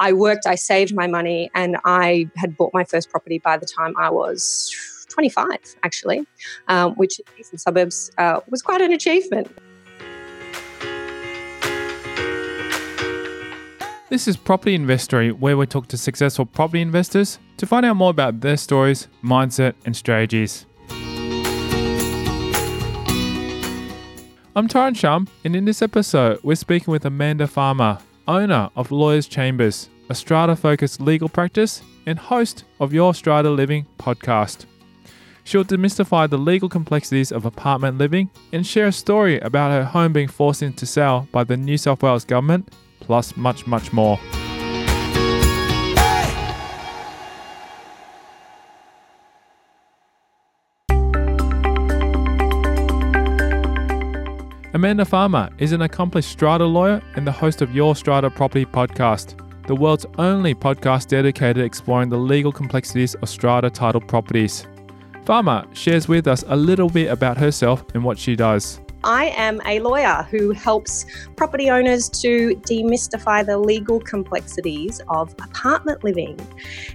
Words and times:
I 0.00 0.12
worked, 0.12 0.46
I 0.46 0.54
saved 0.54 0.94
my 0.94 1.08
money, 1.08 1.50
and 1.54 1.76
I 1.84 2.30
had 2.36 2.56
bought 2.56 2.72
my 2.72 2.84
first 2.84 3.10
property 3.10 3.38
by 3.38 3.56
the 3.56 3.66
time 3.66 3.94
I 3.98 4.10
was 4.10 4.72
25, 5.08 5.48
actually, 5.82 6.24
um, 6.68 6.94
which 6.94 7.20
in 7.36 7.58
suburbs 7.58 8.10
uh, 8.16 8.40
was 8.48 8.62
quite 8.62 8.80
an 8.80 8.92
achievement. 8.92 9.48
This 14.08 14.28
is 14.28 14.36
Property 14.36 14.74
Investory, 14.74 15.32
where 15.32 15.56
we 15.56 15.66
talk 15.66 15.88
to 15.88 15.98
successful 15.98 16.46
property 16.46 16.80
investors 16.80 17.40
to 17.56 17.66
find 17.66 17.84
out 17.84 17.96
more 17.96 18.10
about 18.10 18.40
their 18.40 18.56
stories, 18.56 19.08
mindset, 19.22 19.74
and 19.84 19.96
strategies. 19.96 20.64
I'm 24.56 24.66
Tyron 24.66 24.96
Shum, 24.96 25.28
and 25.44 25.54
in 25.54 25.64
this 25.64 25.82
episode, 25.82 26.38
we're 26.42 26.54
speaking 26.54 26.90
with 26.90 27.04
Amanda 27.04 27.46
Farmer, 27.46 27.98
owner 28.28 28.70
of 28.76 28.90
Lawyers 28.90 29.26
Chambers, 29.26 29.88
a 30.08 30.14
strata 30.14 30.56
focused 30.56 31.00
legal 31.00 31.28
practice, 31.28 31.82
and 32.06 32.18
host 32.18 32.64
of 32.80 32.92
Your 32.94 33.12
Strata 33.14 33.50
Living 33.50 33.86
podcast. 33.98 34.64
She'll 35.44 35.64
demystify 35.64 36.28
the 36.28 36.38
legal 36.38 36.68
complexities 36.68 37.32
of 37.32 37.44
apartment 37.44 37.98
living 37.98 38.30
and 38.52 38.66
share 38.66 38.86
a 38.86 38.92
story 38.92 39.38
about 39.40 39.70
her 39.70 39.84
home 39.84 40.12
being 40.12 40.28
forced 40.28 40.62
into 40.62 40.86
sale 40.86 41.28
by 41.32 41.44
the 41.44 41.56
New 41.56 41.78
South 41.78 42.02
Wales 42.02 42.24
government 42.24 42.72
plus 43.00 43.36
much, 43.36 43.66
much 43.66 43.92
more. 43.92 44.18
Amanda 54.74 55.04
Farmer 55.04 55.48
is 55.58 55.72
an 55.72 55.82
accomplished 55.82 56.30
strata 56.30 56.64
lawyer 56.64 57.02
and 57.16 57.26
the 57.26 57.32
host 57.32 57.62
of 57.62 57.74
Your 57.74 57.96
Strata 57.96 58.30
Property 58.30 58.64
podcast, 58.64 59.34
the 59.68 59.76
world's 59.76 60.06
only 60.16 60.54
podcast 60.54 61.08
dedicated 61.08 61.56
to 61.56 61.62
exploring 61.62 62.08
the 62.08 62.16
legal 62.16 62.50
complexities 62.50 63.14
of 63.16 63.28
strata 63.28 63.68
titled 63.68 64.08
properties. 64.08 64.66
Farmer 65.26 65.66
shares 65.74 66.08
with 66.08 66.26
us 66.26 66.42
a 66.48 66.56
little 66.56 66.88
bit 66.88 67.10
about 67.10 67.36
herself 67.36 67.84
and 67.92 68.02
what 68.02 68.18
she 68.18 68.34
does. 68.34 68.80
I 69.04 69.26
am 69.36 69.60
a 69.66 69.78
lawyer 69.80 70.26
who 70.30 70.52
helps 70.52 71.04
property 71.36 71.68
owners 71.70 72.08
to 72.22 72.56
demystify 72.66 73.44
the 73.44 73.58
legal 73.58 74.00
complexities 74.00 75.02
of 75.08 75.32
apartment 75.34 76.02
living. 76.02 76.40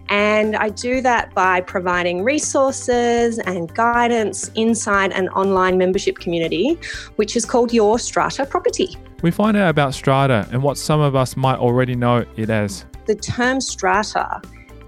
And 0.10 0.56
I 0.56 0.70
do 0.70 1.00
that 1.02 1.34
by 1.36 1.62
providing 1.62 2.24
resources 2.24 3.38
and 3.38 3.74
guidance 3.76 4.50
inside 4.56 5.12
an 5.12 5.30
online 5.30 5.78
membership 5.78 6.18
community, 6.18 6.80
which 7.18 7.36
is 7.36 7.46
called 7.46 7.72
Your 7.72 8.00
Strata 8.00 8.48
Property. 8.48 8.98
We 9.24 9.32
find 9.32 9.56
out 9.56 9.70
about 9.70 9.94
strata 9.94 10.46
and 10.52 10.62
what 10.62 10.78
some 10.78 11.00
of 11.00 11.16
us 11.16 11.38
might 11.38 11.58
already 11.58 11.96
know 11.96 12.26
it 12.36 12.50
as. 12.50 12.86
The 13.06 13.16
term 13.16 13.62
strata 13.62 14.42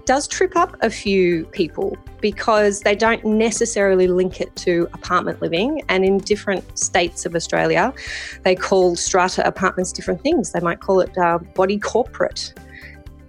does 0.04 0.28
trip 0.28 0.54
up 0.56 0.76
a 0.82 0.90
few 0.90 1.46
people 1.46 1.96
because 2.20 2.82
they 2.82 2.94
don't 2.94 3.24
necessarily 3.24 4.08
link 4.08 4.42
it 4.42 4.54
to 4.56 4.90
apartment 4.92 5.40
living. 5.40 5.82
And 5.88 6.04
in 6.04 6.18
different 6.18 6.78
states 6.78 7.24
of 7.24 7.34
Australia, 7.34 7.94
they 8.42 8.54
call 8.54 8.94
strata 8.94 9.44
apartments 9.46 9.90
different 9.90 10.20
things. 10.20 10.52
They 10.52 10.60
might 10.60 10.80
call 10.80 11.00
it 11.00 11.16
uh, 11.16 11.38
body 11.54 11.78
corporate. 11.78 12.52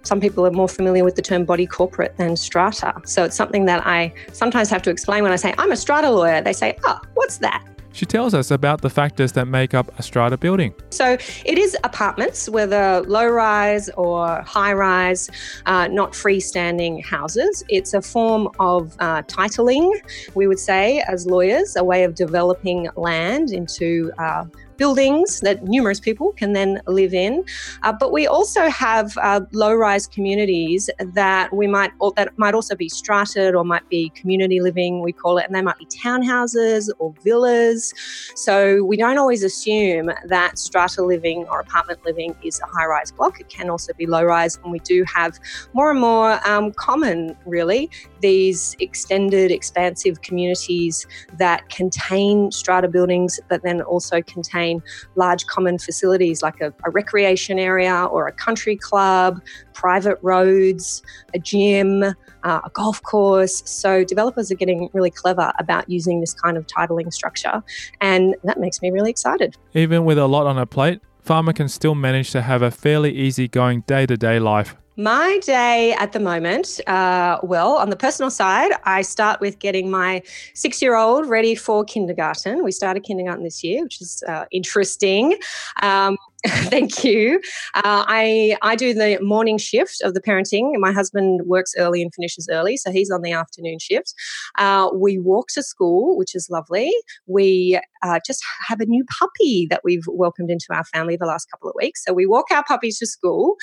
Some 0.02 0.20
people 0.20 0.46
are 0.46 0.50
more 0.50 0.68
familiar 0.68 1.04
with 1.04 1.14
the 1.14 1.22
term 1.22 1.46
body 1.46 1.66
corporate 1.66 2.18
than 2.18 2.36
strata. 2.36 2.94
So 3.06 3.24
it's 3.24 3.34
something 3.34 3.64
that 3.64 3.86
I 3.86 4.12
sometimes 4.32 4.68
have 4.68 4.82
to 4.82 4.90
explain 4.90 5.22
when 5.22 5.32
I 5.32 5.36
say, 5.36 5.54
I'm 5.56 5.72
a 5.72 5.76
strata 5.76 6.10
lawyer. 6.10 6.42
They 6.42 6.52
say, 6.52 6.76
oh, 6.84 7.00
what's 7.14 7.38
that? 7.38 7.64
She 7.98 8.06
tells 8.06 8.32
us 8.32 8.52
about 8.52 8.80
the 8.80 8.90
factors 8.90 9.32
that 9.32 9.48
make 9.48 9.74
up 9.74 9.90
a 9.98 10.04
strata 10.04 10.36
building. 10.36 10.72
So 10.90 11.18
it 11.44 11.58
is 11.58 11.76
apartments, 11.82 12.48
whether 12.48 13.00
low 13.00 13.26
rise 13.26 13.90
or 13.96 14.40
high 14.42 14.72
rise, 14.72 15.28
uh, 15.66 15.88
not 15.88 16.12
freestanding 16.12 17.04
houses. 17.04 17.64
It's 17.68 17.94
a 17.94 18.00
form 18.00 18.50
of 18.60 18.94
uh, 19.00 19.22
titling, 19.22 19.90
we 20.36 20.46
would 20.46 20.60
say, 20.60 21.00
as 21.08 21.26
lawyers, 21.26 21.74
a 21.74 21.82
way 21.82 22.04
of 22.04 22.14
developing 22.14 22.88
land 22.94 23.50
into 23.50 24.12
uh, 24.20 24.44
buildings 24.78 25.40
that 25.40 25.64
numerous 25.64 26.00
people 26.00 26.32
can 26.32 26.54
then 26.54 26.80
live 26.86 27.12
in. 27.12 27.44
Uh, 27.82 27.92
but 27.92 28.12
we 28.12 28.26
also 28.26 28.68
have 28.70 29.16
uh, 29.18 29.40
low-rise 29.52 30.06
communities 30.06 30.88
that 31.14 31.52
we 31.52 31.66
might 31.66 31.90
that 32.16 32.28
might 32.38 32.54
also 32.54 32.74
be 32.74 32.88
strated 32.88 33.54
or 33.54 33.64
might 33.64 33.86
be 33.90 34.10
community 34.20 34.60
living. 34.60 35.02
We 35.02 35.12
call 35.12 35.38
it, 35.38 35.44
and 35.46 35.54
they 35.54 35.62
might 35.62 35.78
be 35.78 35.86
townhouses 35.86 36.88
or 36.98 37.12
villas. 37.24 37.92
So 38.34 38.84
we 38.84 38.96
don't 38.96 39.18
always 39.18 39.42
assume 39.42 40.10
that 40.26 40.58
strata 40.58 41.02
living 41.02 41.46
or 41.50 41.60
apartment 41.60 42.04
living 42.04 42.34
is 42.42 42.60
a 42.60 42.66
high-rise 42.66 43.10
block. 43.10 43.40
It 43.40 43.48
can 43.48 43.68
also 43.68 43.92
be 43.92 44.06
low-rise, 44.06 44.58
and 44.62 44.70
we 44.72 44.78
do 44.80 45.04
have 45.12 45.38
more 45.74 45.90
and 45.90 46.00
more 46.00 46.30
um, 46.48 46.72
common, 46.72 47.36
really, 47.44 47.90
these 48.20 48.76
extended, 48.78 49.50
expansive 49.50 50.22
communities 50.22 51.06
that 51.36 51.68
contain 51.70 52.52
strata 52.52 52.88
buildings, 52.88 53.40
but 53.48 53.62
then 53.62 53.80
also 53.82 54.22
contain 54.22 54.67
large 55.16 55.46
common 55.46 55.78
facilities 55.78 56.42
like 56.42 56.60
a, 56.60 56.72
a 56.84 56.90
recreation 56.90 57.58
area 57.58 58.04
or 58.10 58.26
a 58.26 58.32
country 58.32 58.76
club, 58.76 59.40
private 59.74 60.18
roads, 60.22 61.02
a 61.34 61.38
gym, 61.38 62.02
uh, 62.02 62.60
a 62.64 62.70
golf 62.72 63.02
course. 63.02 63.62
So 63.64 64.04
developers 64.04 64.50
are 64.50 64.56
getting 64.56 64.88
really 64.92 65.10
clever 65.10 65.52
about 65.58 65.88
using 65.88 66.20
this 66.20 66.34
kind 66.34 66.56
of 66.56 66.66
titling 66.66 67.12
structure, 67.12 67.62
and 68.00 68.34
that 68.44 68.58
makes 68.60 68.82
me 68.82 68.90
really 68.90 69.10
excited. 69.10 69.56
Even 69.74 70.04
with 70.04 70.18
a 70.18 70.26
lot 70.26 70.46
on 70.46 70.58
a 70.58 70.66
plate, 70.66 71.00
farmer 71.20 71.52
can 71.52 71.68
still 71.68 71.94
manage 71.94 72.30
to 72.32 72.42
have 72.42 72.62
a 72.62 72.70
fairly 72.70 73.14
easy 73.14 73.48
going 73.48 73.82
day 73.82 74.06
to 74.06 74.16
day 74.16 74.38
life. 74.38 74.76
My 74.98 75.38
day 75.44 75.92
at 75.92 76.10
the 76.10 76.18
moment, 76.18 76.80
uh, 76.88 77.38
well, 77.44 77.76
on 77.76 77.88
the 77.88 77.94
personal 77.94 78.32
side, 78.32 78.72
I 78.82 79.02
start 79.02 79.40
with 79.40 79.60
getting 79.60 79.92
my 79.92 80.22
six 80.54 80.82
year 80.82 80.96
old 80.96 81.28
ready 81.28 81.54
for 81.54 81.84
kindergarten. 81.84 82.64
We 82.64 82.72
started 82.72 83.04
kindergarten 83.04 83.44
this 83.44 83.62
year, 83.62 83.84
which 83.84 84.00
is 84.00 84.24
uh, 84.26 84.46
interesting. 84.50 85.38
Um, 85.82 86.16
Thank 86.46 87.02
you. 87.02 87.40
Uh, 87.74 88.04
I 88.06 88.56
I 88.62 88.76
do 88.76 88.94
the 88.94 89.18
morning 89.20 89.58
shift 89.58 90.00
of 90.02 90.14
the 90.14 90.20
parenting. 90.20 90.70
My 90.78 90.92
husband 90.92 91.40
works 91.46 91.72
early 91.76 92.00
and 92.00 92.14
finishes 92.14 92.48
early, 92.48 92.76
so 92.76 92.92
he's 92.92 93.10
on 93.10 93.22
the 93.22 93.32
afternoon 93.32 93.80
shift. 93.80 94.14
Uh, 94.56 94.88
we 94.94 95.18
walk 95.18 95.48
to 95.54 95.64
school, 95.64 96.16
which 96.16 96.36
is 96.36 96.46
lovely. 96.48 96.92
We 97.26 97.80
uh, 98.04 98.20
just 98.24 98.44
have 98.68 98.80
a 98.80 98.86
new 98.86 99.04
puppy 99.18 99.66
that 99.70 99.80
we've 99.82 100.04
welcomed 100.06 100.48
into 100.48 100.66
our 100.70 100.84
family 100.84 101.16
the 101.16 101.26
last 101.26 101.50
couple 101.50 101.70
of 101.70 101.74
weeks. 101.76 102.04
So 102.04 102.12
we 102.12 102.24
walk 102.24 102.52
our 102.52 102.62
puppies 102.62 103.00
to 103.00 103.06
school, 103.06 103.56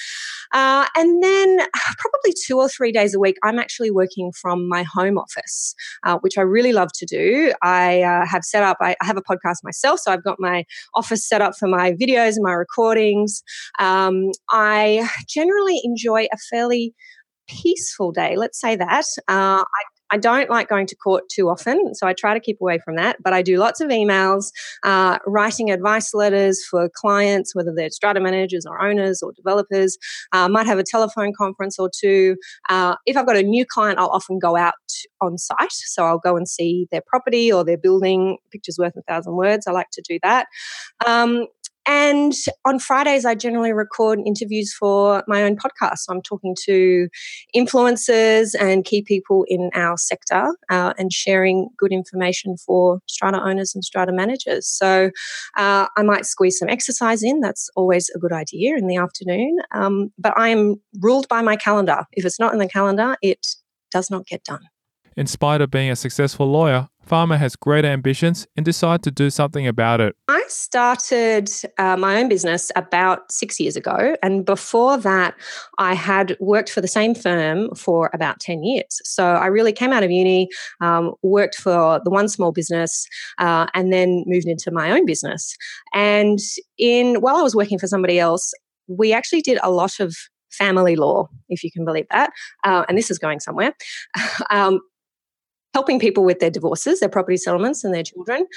uh, 0.51 0.85
and 0.97 1.23
then 1.23 1.59
probably 1.97 2.33
two 2.45 2.57
or 2.57 2.67
three 2.67 2.91
days 2.91 3.15
a 3.15 3.19
week, 3.19 3.37
I'm 3.41 3.57
actually 3.57 3.91
working 3.91 4.33
from 4.33 4.67
my 4.67 4.83
home 4.83 5.17
office, 5.17 5.75
uh, 6.03 6.17
which 6.17 6.37
I 6.37 6.41
really 6.41 6.73
love 6.73 6.89
to 6.95 7.05
do. 7.05 7.53
I 7.61 8.01
uh, 8.01 8.25
have 8.25 8.43
set 8.43 8.63
up. 8.63 8.77
I, 8.81 8.97
I 9.01 9.05
have 9.05 9.15
a 9.15 9.21
podcast 9.21 9.59
myself, 9.63 10.01
so 10.01 10.11
I've 10.11 10.25
got 10.25 10.41
my 10.41 10.65
office 10.93 11.25
set 11.25 11.41
up 11.41 11.55
for 11.55 11.69
my 11.69 11.93
videos 11.93 12.35
and 12.35 12.43
my 12.43 12.64
recordings. 12.65 13.43
Um, 13.79 14.31
I 14.49 15.09
generally 15.27 15.79
enjoy 15.83 16.25
a 16.25 16.37
fairly 16.49 16.93
peaceful 17.47 18.11
day, 18.11 18.35
let's 18.35 18.59
say 18.59 18.75
that. 18.75 19.05
Uh, 19.27 19.63
I 19.63 19.83
I 20.11 20.17
don't 20.17 20.49
like 20.49 20.69
going 20.69 20.87
to 20.87 20.95
court 20.95 21.23
too 21.29 21.49
often, 21.49 21.95
so 21.95 22.07
I 22.07 22.13
try 22.13 22.33
to 22.33 22.39
keep 22.39 22.61
away 22.61 22.79
from 22.83 22.95
that. 22.95 23.17
But 23.23 23.33
I 23.33 23.41
do 23.41 23.57
lots 23.57 23.81
of 23.81 23.89
emails, 23.89 24.51
uh, 24.83 25.17
writing 25.25 25.71
advice 25.71 26.13
letters 26.13 26.63
for 26.69 26.89
clients, 26.95 27.55
whether 27.55 27.73
they're 27.75 27.89
strata 27.89 28.19
managers 28.19 28.65
or 28.65 28.81
owners 28.81 29.21
or 29.23 29.31
developers. 29.33 29.97
Uh, 30.31 30.47
might 30.47 30.67
have 30.67 30.79
a 30.79 30.83
telephone 30.83 31.33
conference 31.37 31.79
or 31.79 31.89
two. 31.89 32.37
Uh, 32.69 32.95
if 33.05 33.17
I've 33.17 33.25
got 33.25 33.35
a 33.35 33.43
new 33.43 33.65
client, 33.65 33.99
I'll 33.99 34.09
often 34.09 34.39
go 34.39 34.55
out 34.55 34.73
on 35.21 35.37
site. 35.37 35.71
So 35.71 36.05
I'll 36.05 36.19
go 36.19 36.37
and 36.37 36.47
see 36.47 36.87
their 36.91 37.01
property 37.05 37.51
or 37.51 37.65
their 37.65 37.77
building. 37.77 38.37
Pictures 38.51 38.77
worth 38.79 38.95
a 38.95 39.01
thousand 39.01 39.35
words. 39.35 39.65
I 39.67 39.71
like 39.71 39.89
to 39.93 40.03
do 40.07 40.19
that. 40.21 40.47
Um, 41.05 41.47
and 41.85 42.33
on 42.65 42.79
Fridays, 42.79 43.25
I 43.25 43.35
generally 43.35 43.73
record 43.73 44.19
interviews 44.25 44.73
for 44.73 45.23
my 45.27 45.43
own 45.43 45.55
podcast. 45.55 45.99
So 45.99 46.13
I'm 46.13 46.21
talking 46.21 46.55
to 46.65 47.07
influencers 47.55 48.55
and 48.59 48.83
key 48.83 49.03
people 49.03 49.45
in 49.47 49.69
our 49.73 49.97
sector 49.97 50.55
uh, 50.69 50.93
and 50.97 51.13
sharing 51.13 51.69
good 51.77 51.91
information 51.91 52.57
for 52.57 52.99
strata 53.07 53.41
owners 53.41 53.75
and 53.75 53.83
strata 53.83 54.11
managers. 54.11 54.67
So 54.67 55.11
uh, 55.57 55.87
I 55.95 56.03
might 56.03 56.25
squeeze 56.25 56.57
some 56.57 56.69
exercise 56.69 57.23
in. 57.23 57.39
That's 57.39 57.69
always 57.75 58.09
a 58.15 58.19
good 58.19 58.33
idea 58.33 58.75
in 58.75 58.87
the 58.87 58.97
afternoon. 58.97 59.57
Um, 59.71 60.11
but 60.17 60.33
I 60.37 60.49
am 60.49 60.81
ruled 60.99 61.27
by 61.27 61.41
my 61.41 61.55
calendar. 61.55 62.05
If 62.13 62.25
it's 62.25 62.39
not 62.39 62.53
in 62.53 62.59
the 62.59 62.69
calendar, 62.69 63.15
it 63.21 63.45
does 63.91 64.09
not 64.09 64.25
get 64.25 64.43
done. 64.43 64.61
In 65.17 65.27
spite 65.27 65.61
of 65.61 65.71
being 65.71 65.89
a 65.89 65.95
successful 65.95 66.47
lawyer, 66.47 66.89
Farmer 67.05 67.37
has 67.37 67.55
great 67.55 67.85
ambitions 67.85 68.47
and 68.55 68.65
decided 68.65 69.03
to 69.03 69.11
do 69.11 69.29
something 69.29 69.67
about 69.67 70.01
it. 70.01 70.15
I 70.27 70.43
started 70.47 71.49
uh, 71.77 71.97
my 71.97 72.17
own 72.17 72.29
business 72.29 72.71
about 72.75 73.31
six 73.31 73.59
years 73.59 73.75
ago. 73.75 74.15
And 74.23 74.43
before 74.43 74.97
that, 74.97 75.35
I 75.77 75.93
had 75.93 76.35
worked 76.39 76.69
for 76.69 76.81
the 76.81 76.87
same 76.87 77.13
firm 77.13 77.73
for 77.75 78.09
about 78.13 78.39
10 78.39 78.63
years. 78.63 79.01
So 79.03 79.23
I 79.23 79.45
really 79.45 79.71
came 79.71 79.93
out 79.93 80.03
of 80.03 80.09
uni, 80.09 80.49
um, 80.81 81.13
worked 81.21 81.55
for 81.55 82.01
the 82.03 82.09
one 82.09 82.27
small 82.27 82.51
business, 82.51 83.07
uh, 83.37 83.67
and 83.75 83.93
then 83.93 84.23
moved 84.25 84.47
into 84.47 84.71
my 84.71 84.89
own 84.91 85.05
business. 85.05 85.55
And 85.93 86.39
in 86.79 87.21
while 87.21 87.35
I 87.35 87.43
was 87.43 87.55
working 87.55 87.77
for 87.77 87.87
somebody 87.87 88.19
else, 88.19 88.51
we 88.87 89.13
actually 89.13 89.41
did 89.41 89.59
a 89.61 89.69
lot 89.69 89.99
of 89.99 90.15
family 90.51 90.95
law, 90.95 91.27
if 91.49 91.63
you 91.63 91.71
can 91.71 91.85
believe 91.85 92.07
that. 92.11 92.31
Uh, 92.63 92.85
and 92.87 92.97
this 92.97 93.11
is 93.11 93.19
going 93.19 93.39
somewhere. 93.39 93.73
um, 94.49 94.79
helping 95.75 95.99
people 95.99 96.23
with 96.23 96.39
their 96.39 96.49
divorces, 96.49 97.01
their 97.01 97.09
property 97.09 97.35
settlements, 97.35 97.83
and 97.83 97.93
their 97.93 98.03
children. 98.03 98.47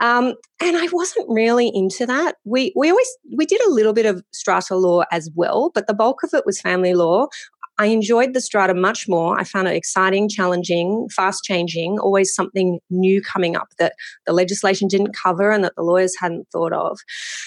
Um, 0.00 0.34
and 0.60 0.74
I 0.76 0.88
wasn't 0.90 1.28
really 1.28 1.70
into 1.72 2.06
that. 2.06 2.36
We 2.44 2.72
we 2.74 2.90
always 2.90 3.10
we 3.36 3.44
did 3.44 3.60
a 3.60 3.70
little 3.70 3.92
bit 3.92 4.06
of 4.06 4.24
strata 4.32 4.74
law 4.74 5.02
as 5.12 5.30
well, 5.34 5.70
but 5.74 5.86
the 5.86 5.94
bulk 5.94 6.22
of 6.22 6.30
it 6.32 6.46
was 6.46 6.60
family 6.60 6.94
law. 6.94 7.26
I 7.78 7.86
enjoyed 7.86 8.32
the 8.32 8.40
strata 8.40 8.74
much 8.74 9.06
more. 9.08 9.38
I 9.38 9.44
found 9.44 9.68
it 9.68 9.74
exciting, 9.74 10.28
challenging, 10.28 11.08
fast 11.14 11.44
changing, 11.44 11.98
always 11.98 12.34
something 12.34 12.78
new 12.90 13.20
coming 13.22 13.54
up 13.56 13.68
that 13.78 13.94
the 14.26 14.32
legislation 14.32 14.88
didn't 14.88 15.16
cover 15.16 15.50
and 15.50 15.64
that 15.64 15.74
the 15.76 15.82
lawyers 15.82 16.14
hadn't 16.18 16.48
thought 16.52 16.72
of. 16.72 16.98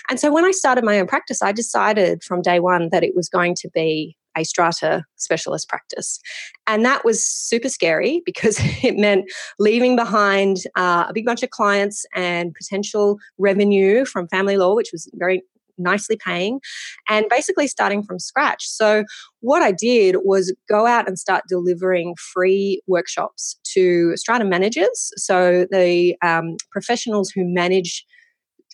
And 0.09 0.19
so 0.19 0.31
when 0.31 0.45
I 0.45 0.51
started 0.51 0.83
my 0.83 0.99
own 0.99 1.07
practice, 1.07 1.41
I 1.41 1.51
decided 1.51 2.23
from 2.23 2.41
day 2.41 2.59
one 2.59 2.89
that 2.91 3.03
it 3.03 3.15
was 3.15 3.29
going 3.29 3.55
to 3.61 3.69
be 3.73 4.17
a 4.37 4.43
strata 4.43 5.03
specialist 5.15 5.69
practice. 5.69 6.19
And 6.67 6.83
that 6.85 7.05
was 7.05 7.25
super 7.25 7.69
scary 7.69 8.21
because 8.25 8.59
it 8.83 8.97
meant 8.97 9.25
leaving 9.59 9.95
behind 9.95 10.57
uh, 10.75 11.05
a 11.07 11.13
big 11.13 11.25
bunch 11.25 11.43
of 11.43 11.49
clients 11.49 12.05
and 12.15 12.53
potential 12.53 13.17
revenue 13.37 14.05
from 14.05 14.27
family 14.27 14.57
law, 14.57 14.75
which 14.75 14.89
was 14.91 15.09
very 15.15 15.43
nicely 15.77 16.17
paying, 16.17 16.59
and 17.09 17.27
basically 17.29 17.67
starting 17.67 18.03
from 18.03 18.19
scratch. 18.19 18.65
So, 18.65 19.03
what 19.41 19.61
I 19.61 19.71
did 19.71 20.17
was 20.23 20.53
go 20.69 20.85
out 20.85 21.07
and 21.07 21.19
start 21.19 21.43
delivering 21.49 22.15
free 22.33 22.81
workshops 22.87 23.59
to 23.73 24.15
strata 24.15 24.45
managers. 24.45 25.11
So, 25.17 25.65
the 25.71 26.15
um, 26.23 26.55
professionals 26.71 27.29
who 27.29 27.43
manage 27.45 28.05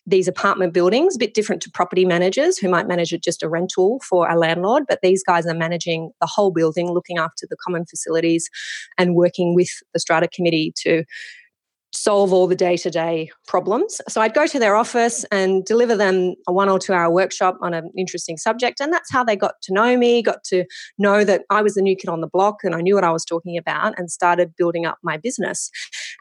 these 0.06 0.27
apartment 0.27 0.74
buildings, 0.74 1.15
a 1.15 1.19
bit 1.19 1.33
different 1.33 1.62
to 1.62 1.71
property 1.71 2.06
managers 2.06 2.57
who 2.57 2.68
might 2.68 2.88
manage 2.88 3.13
just 3.21 3.44
a 3.44 3.50
rental 3.50 4.01
for 4.07 4.27
a 4.30 4.38
landlord, 4.38 4.83
but 4.88 5.00
these 5.03 5.24
guys 5.24 5.45
are 5.45 5.53
managing 5.53 6.12
the 6.19 6.27
whole 6.27 6.51
building, 6.51 6.92
looking 6.92 7.18
after 7.18 7.45
the 7.50 7.57
common 7.63 7.86
facilities 7.86 8.50
and 8.98 9.15
working 9.15 9.53
with 9.56 9.69
the 9.94 10.00
strata 10.00 10.27
committee 10.27 10.74
to 10.77 11.03
solve 11.93 12.31
all 12.31 12.47
the 12.47 12.55
day 12.55 12.77
to 12.77 12.89
day 12.89 13.29
problems. 13.47 13.99
So 14.07 14.21
I'd 14.21 14.33
go 14.33 14.47
to 14.47 14.59
their 14.59 14.75
office 14.75 15.25
and 15.31 15.65
deliver 15.65 15.95
them 15.95 16.35
a 16.47 16.53
one 16.53 16.69
or 16.69 16.79
two 16.79 16.93
hour 16.93 17.11
workshop 17.11 17.57
on 17.61 17.73
an 17.73 17.91
interesting 17.97 18.38
subject. 18.38 18.79
And 18.79 18.93
that's 18.93 19.11
how 19.11 19.23
they 19.23 19.35
got 19.35 19.61
to 19.63 19.73
know 19.73 19.97
me, 19.97 20.21
got 20.21 20.43
to 20.45 20.65
know 20.97 21.23
that 21.23 21.43
I 21.49 21.61
was 21.61 21.73
the 21.73 21.81
new 21.81 21.95
kid 21.95 22.09
on 22.09 22.21
the 22.21 22.27
block 22.27 22.57
and 22.63 22.75
I 22.75 22.81
knew 22.81 22.95
what 22.95 23.03
I 23.03 23.11
was 23.11 23.25
talking 23.25 23.57
about 23.57 23.93
and 23.97 24.09
started 24.09 24.55
building 24.55 24.85
up 24.85 24.99
my 25.03 25.17
business. 25.17 25.69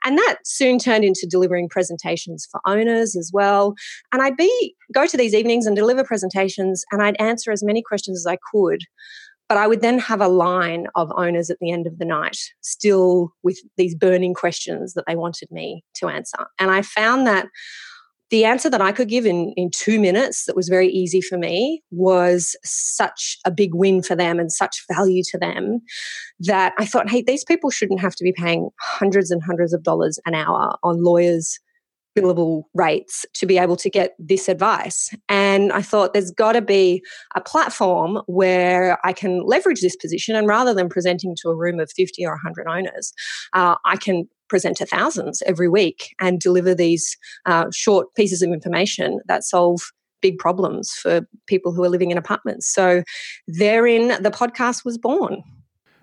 And 0.05 0.19
that 0.19 0.39
soon 0.45 0.79
turned 0.79 1.05
into 1.05 1.27
delivering 1.31 1.69
presentations 1.69 2.49
for 2.51 2.61
owners 2.67 3.17
as 3.17 3.31
well. 3.33 3.75
And 4.13 4.23
I'd 4.23 4.37
be 4.37 4.75
go 4.93 5.07
to 5.07 5.17
these 5.17 5.35
evenings 5.35 5.67
and 5.67 5.77
deliver 5.77 6.03
presentations 6.03 6.85
and 6.91 7.03
I'd 7.03 7.21
answer 7.21 7.53
as 7.53 7.63
many 7.63 7.83
questions 7.83 8.19
as 8.19 8.27
I 8.27 8.39
could 8.53 8.81
but 9.51 9.59
I 9.59 9.67
would 9.67 9.81
then 9.81 9.99
have 9.99 10.21
a 10.21 10.29
line 10.29 10.87
of 10.95 11.11
owners 11.17 11.51
at 11.51 11.59
the 11.59 11.73
end 11.73 11.89
of 11.89 11.99
the 11.99 12.05
night, 12.05 12.39
still 12.61 13.33
with 13.43 13.59
these 13.77 13.97
burning 13.97 14.33
questions 14.33 14.95
that 14.95 15.07
they 15.09 15.17
wanted 15.17 15.51
me 15.51 15.85
to 15.97 16.07
answer. 16.07 16.47
And 16.61 16.71
I 16.71 16.83
found 16.83 17.27
that 17.27 17.49
the 18.31 18.45
answer 18.45 18.71
that 18.71 18.81
I 18.81 18.93
could 18.93 19.09
give 19.09 19.27
in, 19.27 19.53
in 19.57 19.73
two 19.73 19.99
minutes 19.99 20.45
that 20.45 20.55
was 20.55 20.69
very 20.69 20.87
easy 20.87 21.21
for 21.21 21.37
me 21.37 21.83
was 21.91 22.55
such 22.63 23.39
a 23.45 23.51
big 23.51 23.75
win 23.75 24.05
for 24.05 24.15
them 24.15 24.39
and 24.39 24.53
such 24.53 24.85
value 24.87 25.25
to 25.33 25.39
them 25.39 25.81
that 26.39 26.73
I 26.79 26.87
thought, 26.87 27.11
hey, 27.11 27.21
these 27.21 27.43
people 27.43 27.71
shouldn't 27.71 28.01
have 28.01 28.15
to 28.15 28.23
be 28.23 28.33
paying 28.33 28.71
hundreds 28.79 29.33
and 29.33 29.43
hundreds 29.43 29.73
of 29.73 29.83
dollars 29.83 30.21
an 30.27 30.35
hour 30.37 30.77
on 30.85 31.03
lawyers 31.03 31.59
billable 32.17 32.65
rates 32.75 33.25
to 33.35 33.47
be 33.47 33.59
able 33.59 33.77
to 33.77 33.91
get 33.91 34.15
this 34.19 34.49
advice. 34.49 35.11
And 35.29 35.73
I 35.73 35.83
thought 35.83 36.13
there's 36.13 36.31
got 36.31 36.53
to 36.53 36.63
be 36.63 37.03
a 37.35 37.41
platform 37.41 38.21
where 38.27 38.99
I 39.05 39.13
can 39.13 39.45
leverage 39.45 39.81
this 39.81 39.97
position. 39.97 40.35
And 40.35 40.47
rather 40.47 40.75
than 40.75 40.89
presenting 40.89 41.37
to 41.43 41.51
a 41.51 41.57
room 41.57 41.79
of 41.81 41.91
50 41.93 42.25
or 42.27 42.33
100 42.33 42.67
owners, 42.67 43.13
uh, 43.53 43.77
I 43.85 43.97
can 43.97 44.29
present 44.49 44.77
to 44.79 44.87
thousands 44.87 45.43
every 45.47 45.69
week 45.69 46.15
and 46.19 46.41
deliver 46.41 46.75
these 46.75 47.17
uh, 47.47 47.67
short 47.73 48.15
pieces 48.17 48.43
of 48.43 48.51
information 48.51 49.21
that 49.27 49.45
solve 49.45 49.81
big 50.21 50.39
problems 50.39 50.93
for 50.93 51.23
people 51.47 51.73
who 51.73 51.83
are 51.83 51.89
living 51.89 52.11
in 52.11 52.19
apartments. 52.19 52.71
So 52.73 53.03
therein, 53.47 54.23
the 54.23 54.31
podcast 54.31 54.85
was 54.85 54.99
born. 54.99 55.43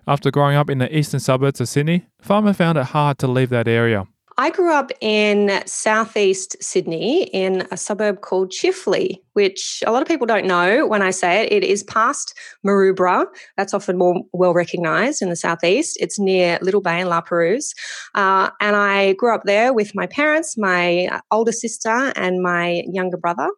After 0.06 0.30
growing 0.30 0.56
up 0.56 0.70
in 0.70 0.78
the 0.78 0.96
eastern 0.96 1.20
suburbs 1.20 1.60
of 1.60 1.68
Sydney, 1.68 2.06
Farmer 2.20 2.54
found 2.54 2.78
it 2.78 2.84
hard 2.84 3.18
to 3.18 3.28
leave 3.28 3.50
that 3.50 3.68
area. 3.68 4.06
I 4.40 4.50
grew 4.50 4.72
up 4.72 4.92
in 5.00 5.64
southeast 5.66 6.56
Sydney 6.62 7.24
in 7.24 7.66
a 7.72 7.76
suburb 7.76 8.20
called 8.20 8.52
Chifley, 8.52 9.20
which 9.38 9.84
a 9.86 9.92
lot 9.92 10.02
of 10.02 10.08
people 10.08 10.26
don't 10.26 10.46
know 10.46 10.84
when 10.84 11.00
I 11.00 11.12
say 11.12 11.42
it. 11.42 11.52
It 11.52 11.62
is 11.62 11.84
past 11.84 12.36
Maroubra. 12.66 13.24
That's 13.56 13.72
often 13.72 13.96
more 13.96 14.16
well 14.32 14.52
recognised 14.52 15.22
in 15.22 15.28
the 15.28 15.36
southeast. 15.36 15.96
It's 16.00 16.18
near 16.18 16.58
Little 16.60 16.80
Bay 16.80 16.98
and 16.98 17.08
La 17.08 17.20
Perouse. 17.20 17.72
Uh, 18.16 18.50
and 18.60 18.74
I 18.74 19.12
grew 19.12 19.32
up 19.32 19.44
there 19.44 19.72
with 19.72 19.94
my 19.94 20.08
parents, 20.08 20.58
my 20.58 21.20
older 21.30 21.52
sister, 21.52 22.12
and 22.16 22.42
my 22.42 22.82
younger 22.90 23.16
brother. 23.16 23.48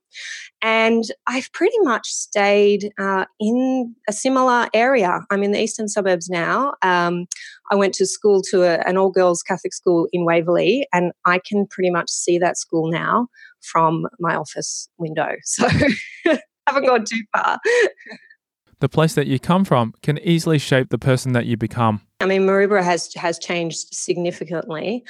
And 0.60 1.04
I've 1.26 1.50
pretty 1.52 1.78
much 1.80 2.08
stayed 2.08 2.92
uh, 2.98 3.24
in 3.40 3.94
a 4.06 4.12
similar 4.12 4.68
area. 4.74 5.20
I'm 5.30 5.42
in 5.42 5.52
the 5.52 5.62
eastern 5.62 5.88
suburbs 5.88 6.28
now. 6.28 6.74
Um, 6.82 7.24
I 7.72 7.76
went 7.76 7.94
to 7.94 8.04
school 8.04 8.42
to 8.50 8.64
a, 8.64 8.86
an 8.86 8.98
all 8.98 9.10
girls 9.10 9.42
Catholic 9.42 9.72
school 9.72 10.08
in 10.12 10.26
Waverley, 10.26 10.86
and 10.92 11.12
I 11.24 11.38
can 11.38 11.66
pretty 11.66 11.88
much 11.88 12.10
see 12.10 12.36
that 12.36 12.58
school 12.58 12.90
now 12.90 13.28
from 13.62 14.06
my 14.18 14.34
office 14.34 14.88
window. 14.98 15.28
So 15.44 15.68
haven't 16.66 16.86
gone 16.86 17.04
too 17.04 17.22
far. 17.34 17.58
the 18.80 18.88
place 18.88 19.14
that 19.14 19.26
you 19.26 19.38
come 19.38 19.64
from 19.64 19.92
can 20.02 20.18
easily 20.18 20.58
shape 20.58 20.90
the 20.90 20.98
person 20.98 21.32
that 21.32 21.46
you 21.46 21.56
become. 21.56 22.00
I 22.20 22.26
mean, 22.26 22.42
Maroubra 22.42 22.82
has 22.82 23.12
has 23.14 23.38
changed 23.38 23.92
significantly. 23.92 25.04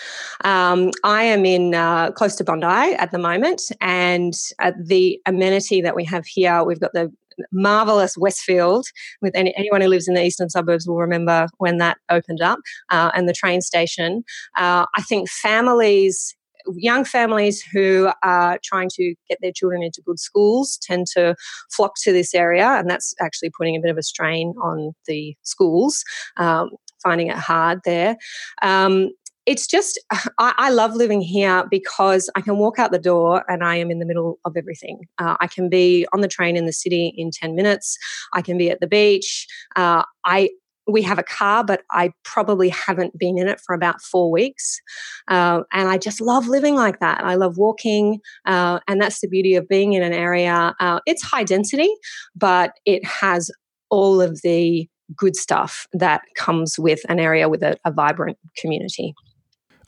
Um, 0.45 0.91
I 1.05 1.25
am 1.25 1.45
in 1.45 1.75
uh, 1.75 2.13
close 2.13 2.37
to 2.37 2.45
Bondi 2.45 2.67
at 2.67 3.11
the 3.11 3.19
moment, 3.19 3.63
and 3.81 4.35
uh, 4.59 4.73
the 4.81 5.21
amenity 5.27 5.81
that 5.83 5.97
we 5.97 6.05
have 6.05 6.25
here, 6.27 6.63
we've 6.65 6.81
got 6.81 6.93
the 6.93 7.13
marvelous 7.53 8.17
Westfield. 8.17 8.87
With 9.23 9.35
any, 9.35 9.55
anyone 9.57 9.81
who 9.81 9.89
lives 9.89 10.09
in 10.09 10.15
the 10.15 10.25
eastern 10.25 10.51
suburbs 10.51 10.87
will 10.87 10.99
remember 10.99 11.49
when 11.59 11.79
that 11.79 11.99
opened 12.11 12.43
up, 12.43 12.59
uh, 12.91 13.11
and 13.15 13.29
the 13.29 13.33
train 13.33 13.61
station. 13.61 14.23
Uh, 14.57 14.87
I 14.97 15.03
think 15.03 15.29
families 15.29 16.35
young 16.77 17.05
families 17.05 17.63
who 17.63 18.11
are 18.23 18.59
trying 18.63 18.89
to 18.95 19.15
get 19.29 19.39
their 19.41 19.53
children 19.53 19.83
into 19.83 20.03
good 20.03 20.19
schools 20.19 20.79
tend 20.83 21.07
to 21.15 21.35
flock 21.71 21.93
to 22.03 22.13
this 22.13 22.35
area, 22.35 22.67
and 22.67 22.89
that's 22.89 23.15
actually 23.21 23.51
putting 23.57 23.77
a 23.77 23.81
bit 23.81 23.91
of 23.91 23.99
a 23.99 24.03
strain 24.03 24.55
on 24.63 24.93
the 25.07 25.37
schools. 25.43 26.05
Um, 26.37 26.71
finding 27.03 27.29
it 27.29 27.37
hard 27.37 27.81
there. 27.87 28.15
Um, 28.61 29.11
it's 29.47 29.67
just 29.67 29.99
I, 30.11 30.55
I, 30.59 30.71
love 30.71 30.95
living 30.95 31.21
here 31.21 31.67
because 31.71 32.29
I 32.37 32.41
can 32.41 32.59
walk 32.59 32.79
out 32.79 32.93
the 32.93 32.99
door 32.99 33.43
and 33.49 33.65
I 33.65 33.77
am 33.77 33.91
in 33.91 33.99
the 33.99 34.07
middle 34.07 34.39
of 34.45 34.57
everything. 34.57 35.01
Uh, 35.19 35.37
I 35.41 35.47
can 35.47 35.69
be 35.69 36.07
on 36.13 36.21
the 36.21 36.29
train 36.29 36.57
in 36.57 36.67
the 36.67 36.73
city 36.73 37.15
in 37.17 37.31
ten 37.31 37.55
minutes. 37.55 37.97
I 38.33 38.43
can 38.43 38.59
be 38.59 38.71
at 38.71 38.81
the 38.81 38.87
beach. 38.87 39.47
Uh, 39.77 40.05
I 40.25 40.51
we 40.93 41.03
have 41.03 41.19
a 41.19 41.23
car, 41.23 41.65
but 41.65 41.83
I 41.91 42.13
probably 42.25 42.69
haven't 42.69 43.19
been 43.19 43.39
in 43.39 43.49
it 43.49 43.61
for 43.61 43.75
about 43.75 44.01
four 44.01 44.31
weeks. 44.31 44.81
Uh, 45.29 45.63
and 45.73 45.89
I 45.89 45.99
just 45.99 46.21
love 46.21 46.49
living 46.49 46.75
like 46.75 47.01
that. 47.01 47.23
I 47.25 47.35
love 47.35 47.57
walking. 47.57 48.21
Uh, 48.47 48.81
and 48.89 49.01
that's 49.01 49.21
the 49.21 49.29
beauty 49.29 49.55
of 49.55 49.69
being 49.69 49.93
in 49.93 50.03
an 50.03 50.13
area. 50.13 50.75
Uh, 50.81 51.01
it's 51.07 51.23
high 51.23 51.45
density, 51.45 51.91
but 52.35 52.73
it 52.85 53.05
has 53.05 53.51
all 53.91 54.21
of 54.21 54.41
the 54.43 54.89
good 55.17 55.37
stuff 55.37 55.87
that 55.93 56.23
comes 56.37 56.79
with 56.79 57.01
an 57.09 57.19
area 57.19 57.49
with 57.49 57.63
a, 57.63 57.77
a 57.85 57.91
vibrant 57.91 58.39
community. 58.57 59.15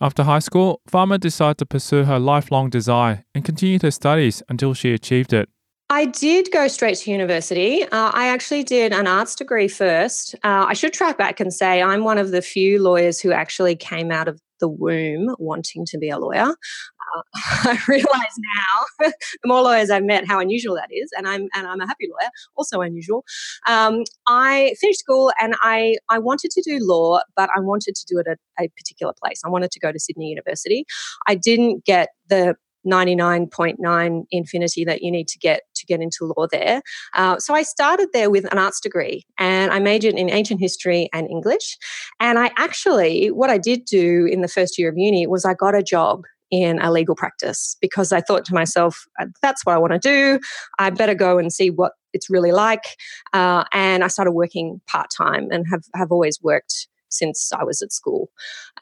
After 0.00 0.24
high 0.24 0.40
school, 0.40 0.80
Farmer 0.88 1.16
decided 1.16 1.58
to 1.58 1.66
pursue 1.66 2.02
her 2.04 2.18
lifelong 2.18 2.70
desire 2.70 3.24
and 3.36 3.44
continued 3.44 3.82
her 3.82 3.92
studies 3.92 4.42
until 4.48 4.74
she 4.74 4.92
achieved 4.92 5.32
it. 5.32 5.48
I 5.92 6.06
did 6.06 6.50
go 6.50 6.68
straight 6.68 6.96
to 6.96 7.10
university. 7.10 7.82
Uh, 7.82 8.10
I 8.14 8.28
actually 8.28 8.64
did 8.64 8.94
an 8.94 9.06
arts 9.06 9.34
degree 9.34 9.68
first. 9.68 10.34
Uh, 10.36 10.64
I 10.66 10.72
should 10.72 10.94
track 10.94 11.18
back 11.18 11.38
and 11.38 11.52
say 11.52 11.82
I'm 11.82 12.02
one 12.02 12.16
of 12.16 12.30
the 12.30 12.40
few 12.40 12.82
lawyers 12.82 13.20
who 13.20 13.30
actually 13.30 13.76
came 13.76 14.10
out 14.10 14.26
of 14.26 14.40
the 14.58 14.70
womb 14.70 15.36
wanting 15.38 15.84
to 15.88 15.98
be 15.98 16.08
a 16.08 16.18
lawyer. 16.18 16.48
Uh, 16.48 17.22
I 17.34 17.78
realize 17.86 18.06
now, 18.56 19.10
the 19.42 19.46
more 19.46 19.60
lawyers 19.60 19.90
I've 19.90 20.04
met, 20.04 20.26
how 20.26 20.40
unusual 20.40 20.76
that 20.76 20.88
is, 20.90 21.10
and 21.14 21.28
I'm 21.28 21.48
and 21.54 21.66
I'm 21.66 21.82
a 21.82 21.86
happy 21.86 22.08
lawyer, 22.10 22.30
also 22.56 22.80
unusual. 22.80 23.22
Um, 23.68 24.04
I 24.26 24.74
finished 24.80 25.00
school 25.00 25.30
and 25.38 25.56
I 25.60 25.96
I 26.08 26.18
wanted 26.18 26.52
to 26.52 26.62
do 26.62 26.78
law, 26.80 27.20
but 27.36 27.50
I 27.54 27.60
wanted 27.60 27.96
to 27.96 28.06
do 28.08 28.18
it 28.18 28.26
at 28.26 28.38
a 28.58 28.68
particular 28.78 29.12
place. 29.22 29.42
I 29.44 29.50
wanted 29.50 29.70
to 29.72 29.80
go 29.80 29.92
to 29.92 30.00
Sydney 30.00 30.28
University. 30.30 30.86
I 31.26 31.34
didn't 31.34 31.84
get 31.84 32.08
the 32.30 32.56
99.9 32.86 34.24
infinity 34.30 34.84
that 34.84 35.02
you 35.02 35.10
need 35.10 35.28
to 35.28 35.38
get 35.38 35.62
to 35.74 35.86
get 35.86 36.00
into 36.00 36.32
law 36.36 36.46
there. 36.50 36.82
Uh, 37.14 37.38
so 37.38 37.54
I 37.54 37.62
started 37.62 38.08
there 38.12 38.30
with 38.30 38.50
an 38.52 38.58
arts 38.58 38.80
degree 38.80 39.24
and 39.38 39.72
I 39.72 39.78
majored 39.78 40.14
in 40.14 40.30
ancient 40.30 40.60
history 40.60 41.08
and 41.12 41.28
English. 41.28 41.78
And 42.20 42.38
I 42.38 42.50
actually, 42.56 43.30
what 43.30 43.50
I 43.50 43.58
did 43.58 43.84
do 43.84 44.26
in 44.26 44.40
the 44.40 44.48
first 44.48 44.78
year 44.78 44.88
of 44.88 44.96
uni 44.96 45.26
was 45.26 45.44
I 45.44 45.54
got 45.54 45.74
a 45.74 45.82
job 45.82 46.24
in 46.50 46.78
a 46.80 46.92
legal 46.92 47.16
practice 47.16 47.76
because 47.80 48.12
I 48.12 48.20
thought 48.20 48.44
to 48.44 48.54
myself, 48.54 49.06
uh, 49.18 49.26
that's 49.40 49.64
what 49.64 49.74
I 49.74 49.78
want 49.78 49.94
to 49.94 49.98
do. 49.98 50.38
I 50.78 50.90
better 50.90 51.14
go 51.14 51.38
and 51.38 51.50
see 51.50 51.70
what 51.70 51.92
it's 52.12 52.28
really 52.28 52.52
like. 52.52 52.84
Uh, 53.32 53.64
and 53.72 54.04
I 54.04 54.08
started 54.08 54.32
working 54.32 54.80
part 54.86 55.08
time 55.16 55.48
and 55.50 55.64
have, 55.70 55.84
have 55.94 56.12
always 56.12 56.42
worked 56.42 56.88
since 57.08 57.52
I 57.52 57.64
was 57.64 57.80
at 57.82 57.92
school. 57.92 58.30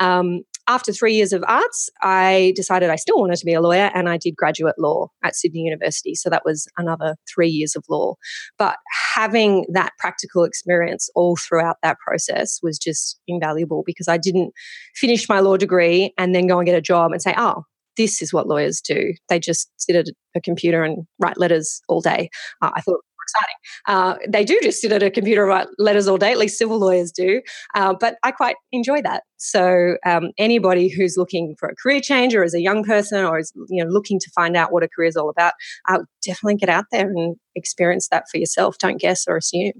Um, 0.00 0.42
after 0.70 0.92
three 0.92 1.14
years 1.14 1.32
of 1.32 1.42
arts, 1.48 1.90
I 2.00 2.52
decided 2.54 2.90
I 2.90 2.96
still 2.96 3.18
wanted 3.18 3.38
to 3.38 3.44
be 3.44 3.54
a 3.54 3.60
lawyer 3.60 3.90
and 3.92 4.08
I 4.08 4.16
did 4.16 4.36
graduate 4.36 4.76
law 4.78 5.08
at 5.24 5.34
Sydney 5.34 5.62
University. 5.62 6.14
So 6.14 6.30
that 6.30 6.44
was 6.44 6.68
another 6.78 7.16
three 7.28 7.48
years 7.48 7.74
of 7.74 7.84
law. 7.90 8.14
But 8.56 8.76
having 9.12 9.66
that 9.72 9.90
practical 9.98 10.44
experience 10.44 11.10
all 11.16 11.36
throughout 11.36 11.78
that 11.82 11.98
process 11.98 12.60
was 12.62 12.78
just 12.78 13.18
invaluable 13.26 13.82
because 13.84 14.06
I 14.06 14.16
didn't 14.16 14.52
finish 14.94 15.28
my 15.28 15.40
law 15.40 15.56
degree 15.56 16.14
and 16.16 16.36
then 16.36 16.46
go 16.46 16.60
and 16.60 16.66
get 16.66 16.78
a 16.78 16.80
job 16.80 17.10
and 17.10 17.20
say, 17.20 17.34
oh, 17.36 17.64
this 17.96 18.22
is 18.22 18.32
what 18.32 18.46
lawyers 18.46 18.80
do. 18.80 19.12
They 19.28 19.40
just 19.40 19.68
sit 19.76 19.96
at 19.96 20.06
a 20.36 20.40
computer 20.40 20.84
and 20.84 21.04
write 21.18 21.36
letters 21.36 21.82
all 21.88 22.00
day. 22.00 22.30
Uh, 22.62 22.70
I 22.76 22.80
thought 22.80 23.00
exciting. 23.30 23.56
Uh, 23.86 24.16
they 24.28 24.44
do 24.44 24.58
just 24.62 24.80
sit 24.80 24.92
at 24.92 25.02
a 25.02 25.10
computer 25.10 25.46
write 25.46 25.68
letters 25.78 26.08
all 26.08 26.18
day, 26.18 26.32
at 26.32 26.38
least 26.38 26.58
civil 26.58 26.78
lawyers 26.78 27.10
do. 27.12 27.40
Uh, 27.74 27.94
but 27.98 28.16
I 28.22 28.30
quite 28.30 28.56
enjoy 28.72 29.02
that. 29.02 29.22
So 29.36 29.96
um, 30.04 30.30
anybody 30.38 30.88
who's 30.88 31.16
looking 31.16 31.54
for 31.58 31.68
a 31.68 31.74
career 31.76 32.00
change 32.00 32.34
or 32.34 32.44
as 32.44 32.54
a 32.54 32.60
young 32.60 32.84
person 32.84 33.24
or 33.24 33.38
is 33.38 33.52
you 33.68 33.82
know 33.82 33.90
looking 33.90 34.18
to 34.20 34.30
find 34.34 34.56
out 34.56 34.72
what 34.72 34.82
a 34.82 34.88
career 34.88 35.08
is 35.08 35.16
all 35.16 35.30
about, 35.30 35.54
uh, 35.88 36.00
definitely 36.24 36.56
get 36.56 36.68
out 36.68 36.84
there 36.92 37.08
and 37.08 37.36
experience 37.54 38.08
that 38.08 38.24
for 38.30 38.38
yourself. 38.38 38.78
Don't 38.78 39.00
guess 39.00 39.26
or 39.26 39.36
assume. 39.36 39.72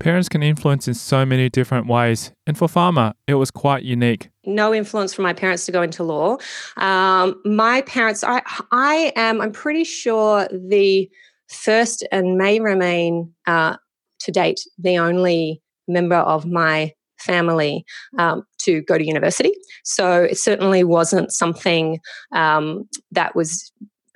Parents 0.00 0.30
can 0.30 0.42
influence 0.42 0.88
in 0.88 0.94
so 0.94 1.26
many 1.26 1.50
different 1.50 1.86
ways, 1.86 2.32
and 2.46 2.56
for 2.56 2.68
Farmer, 2.68 3.12
it 3.26 3.34
was 3.34 3.50
quite 3.50 3.82
unique. 3.82 4.30
No 4.46 4.72
influence 4.74 5.12
from 5.12 5.24
my 5.24 5.34
parents 5.34 5.66
to 5.66 5.72
go 5.72 5.82
into 5.82 6.02
law. 6.02 6.38
Um, 6.78 7.38
my 7.44 7.82
parents, 7.82 8.24
I, 8.24 8.40
I 8.72 9.12
am, 9.14 9.42
I'm 9.42 9.52
pretty 9.52 9.84
sure 9.84 10.48
the 10.50 11.10
first 11.50 12.06
and 12.12 12.36
may 12.36 12.60
remain 12.60 13.32
uh, 13.46 13.76
to 14.20 14.32
date 14.32 14.60
the 14.78 14.98
only 14.98 15.60
member 15.88 16.16
of 16.16 16.46
my 16.46 16.92
family 17.18 17.84
um, 18.18 18.42
to 18.58 18.82
go 18.82 18.96
to 18.96 19.04
university. 19.04 19.52
So 19.84 20.22
it 20.22 20.38
certainly 20.38 20.84
wasn't 20.84 21.32
something 21.32 21.98
um, 22.34 22.88
that 23.12 23.34
was 23.34 23.72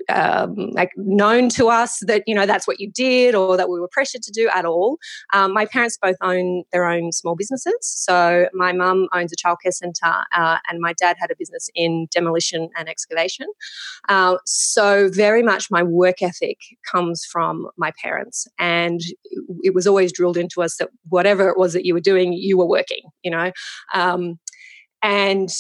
um, 0.09 0.71
like 0.73 0.91
known 0.97 1.49
to 1.51 1.69
us 1.69 2.01
that 2.07 2.23
you 2.27 2.35
know 2.35 2.47
that's 2.47 2.67
what 2.67 2.81
you 2.81 2.91
did 2.91 3.35
or 3.35 3.57
that 3.57 3.69
we 3.69 3.81
were 3.81 3.89
pressured 3.89 4.23
to 4.23 4.33
do 4.33 4.49
at 4.49 4.65
all. 4.65 4.99
Um, 5.33 5.53
my 5.53 5.67
parents 5.67 5.99
both 6.01 6.17
own 6.21 6.65
their 6.73 6.87
own 6.87 7.13
small 7.13 7.35
businesses. 7.35 7.77
So 7.81 8.49
my 8.53 8.73
mum 8.73 9.09
owns 9.13 9.33
a 9.33 9.37
childcare 9.37 9.73
centre, 9.73 10.25
uh, 10.35 10.59
and 10.69 10.81
my 10.81 10.93
dad 10.95 11.17
had 11.19 11.31
a 11.31 11.37
business 11.37 11.69
in 11.75 12.09
demolition 12.11 12.69
and 12.77 12.89
excavation. 12.89 13.47
Uh, 14.09 14.37
so 14.45 15.09
very 15.09 15.43
much 15.43 15.71
my 15.71 15.83
work 15.83 16.23
ethic 16.23 16.59
comes 16.91 17.25
from 17.25 17.69
my 17.77 17.93
parents, 18.03 18.47
and 18.59 19.01
it 19.63 19.75
was 19.75 19.87
always 19.87 20.13
drilled 20.13 20.37
into 20.37 20.63
us 20.63 20.77
that 20.77 20.89
whatever 21.09 21.49
it 21.49 21.59
was 21.59 21.73
that 21.73 21.85
you 21.85 21.95
were 21.95 22.01
doing, 22.01 22.33
you 22.33 22.57
were 22.57 22.67
working. 22.67 23.03
You 23.23 23.31
know. 23.31 23.53
Um, 23.95 24.39
and 25.03 25.51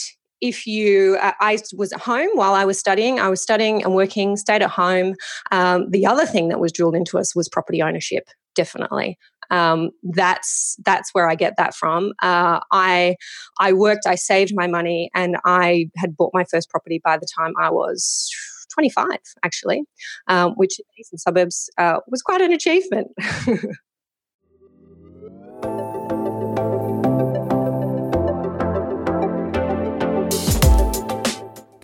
if 0.44 0.66
you, 0.66 1.16
uh, 1.22 1.32
I 1.40 1.58
was 1.74 1.90
at 1.94 2.00
home 2.02 2.28
while 2.34 2.52
I 2.52 2.66
was 2.66 2.78
studying, 2.78 3.18
I 3.18 3.30
was 3.30 3.40
studying 3.40 3.82
and 3.82 3.94
working, 3.94 4.36
stayed 4.36 4.60
at 4.60 4.68
home. 4.68 5.14
Um, 5.50 5.90
the 5.90 6.04
other 6.04 6.26
thing 6.26 6.50
that 6.50 6.60
was 6.60 6.70
drilled 6.70 6.94
into 6.94 7.18
us 7.18 7.34
was 7.34 7.48
property 7.48 7.80
ownership, 7.80 8.28
definitely. 8.54 9.16
Um, 9.50 9.90
that's 10.02 10.76
that's 10.84 11.14
where 11.14 11.30
I 11.30 11.34
get 11.34 11.54
that 11.56 11.74
from. 11.74 12.12
Uh, 12.22 12.60
I 12.72 13.16
I 13.58 13.72
worked, 13.72 14.06
I 14.06 14.16
saved 14.16 14.52
my 14.54 14.66
money, 14.66 15.10
and 15.14 15.38
I 15.46 15.86
had 15.96 16.14
bought 16.14 16.32
my 16.34 16.44
first 16.44 16.68
property 16.68 17.00
by 17.02 17.16
the 17.16 17.26
time 17.38 17.54
I 17.58 17.70
was 17.70 18.30
25, 18.74 19.06
actually, 19.42 19.84
um, 20.28 20.52
which 20.56 20.78
in 21.10 21.18
suburbs 21.18 21.70
uh, 21.78 22.00
was 22.08 22.20
quite 22.20 22.42
an 22.42 22.52
achievement. 22.52 23.08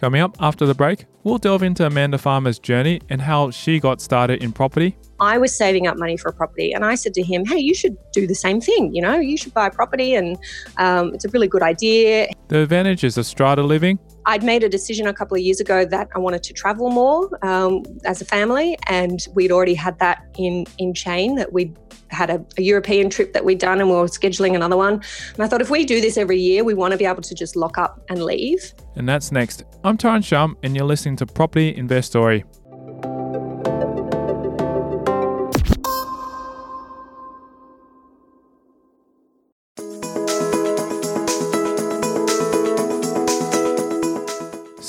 Coming 0.00 0.22
up 0.22 0.34
after 0.40 0.64
the 0.64 0.74
break, 0.74 1.04
we'll 1.24 1.36
delve 1.36 1.62
into 1.62 1.84
Amanda 1.84 2.16
Farmer's 2.16 2.58
journey 2.58 3.02
and 3.10 3.20
how 3.20 3.50
she 3.50 3.78
got 3.78 4.00
started 4.00 4.42
in 4.42 4.50
property. 4.50 4.96
I 5.20 5.36
was 5.36 5.54
saving 5.54 5.86
up 5.86 5.98
money 5.98 6.16
for 6.16 6.30
a 6.30 6.32
property, 6.32 6.72
and 6.72 6.86
I 6.86 6.94
said 6.94 7.12
to 7.12 7.22
him, 7.22 7.44
"Hey, 7.44 7.58
you 7.58 7.74
should 7.74 7.98
do 8.10 8.26
the 8.26 8.34
same 8.34 8.62
thing. 8.62 8.94
You 8.94 9.02
know, 9.02 9.16
you 9.16 9.36
should 9.36 9.52
buy 9.52 9.66
a 9.66 9.70
property, 9.70 10.14
and 10.14 10.38
um, 10.78 11.12
it's 11.12 11.26
a 11.26 11.28
really 11.28 11.48
good 11.48 11.62
idea." 11.62 12.28
The 12.48 12.60
advantage 12.60 13.04
is 13.04 13.18
of 13.18 13.26
strata 13.26 13.62
living. 13.62 13.98
I'd 14.24 14.42
made 14.42 14.64
a 14.64 14.70
decision 14.70 15.06
a 15.06 15.12
couple 15.12 15.36
of 15.36 15.42
years 15.42 15.60
ago 15.60 15.84
that 15.84 16.08
I 16.14 16.18
wanted 16.18 16.44
to 16.44 16.54
travel 16.54 16.90
more 16.90 17.28
um, 17.44 17.82
as 18.06 18.22
a 18.22 18.24
family, 18.24 18.78
and 18.86 19.20
we'd 19.34 19.52
already 19.52 19.74
had 19.74 19.98
that 19.98 20.24
in 20.38 20.64
in 20.78 20.94
chain 20.94 21.34
that 21.34 21.52
we'd 21.52 21.76
had 22.10 22.30
a, 22.30 22.44
a, 22.58 22.62
European 22.62 23.08
trip 23.08 23.32
that 23.32 23.44
we'd 23.44 23.58
done 23.58 23.80
and 23.80 23.88
we 23.88 23.96
were 23.96 24.06
scheduling 24.06 24.54
another 24.54 24.76
one. 24.76 24.94
And 25.34 25.42
I 25.42 25.48
thought 25.48 25.60
if 25.60 25.70
we 25.70 25.84
do 25.84 26.00
this 26.00 26.16
every 26.16 26.38
year, 26.38 26.64
we 26.64 26.74
want 26.74 26.92
to 26.92 26.98
be 26.98 27.06
able 27.06 27.22
to 27.22 27.34
just 27.34 27.56
lock 27.56 27.78
up 27.78 28.00
and 28.08 28.22
leave. 28.22 28.74
And 28.96 29.08
that's 29.08 29.32
next. 29.32 29.64
I'm 29.84 29.96
Tyron 29.96 30.24
Shum, 30.24 30.56
and 30.62 30.76
you're 30.76 30.84
listening 30.84 31.16
to 31.16 31.26
Property 31.26 31.74
Investory. 31.74 32.44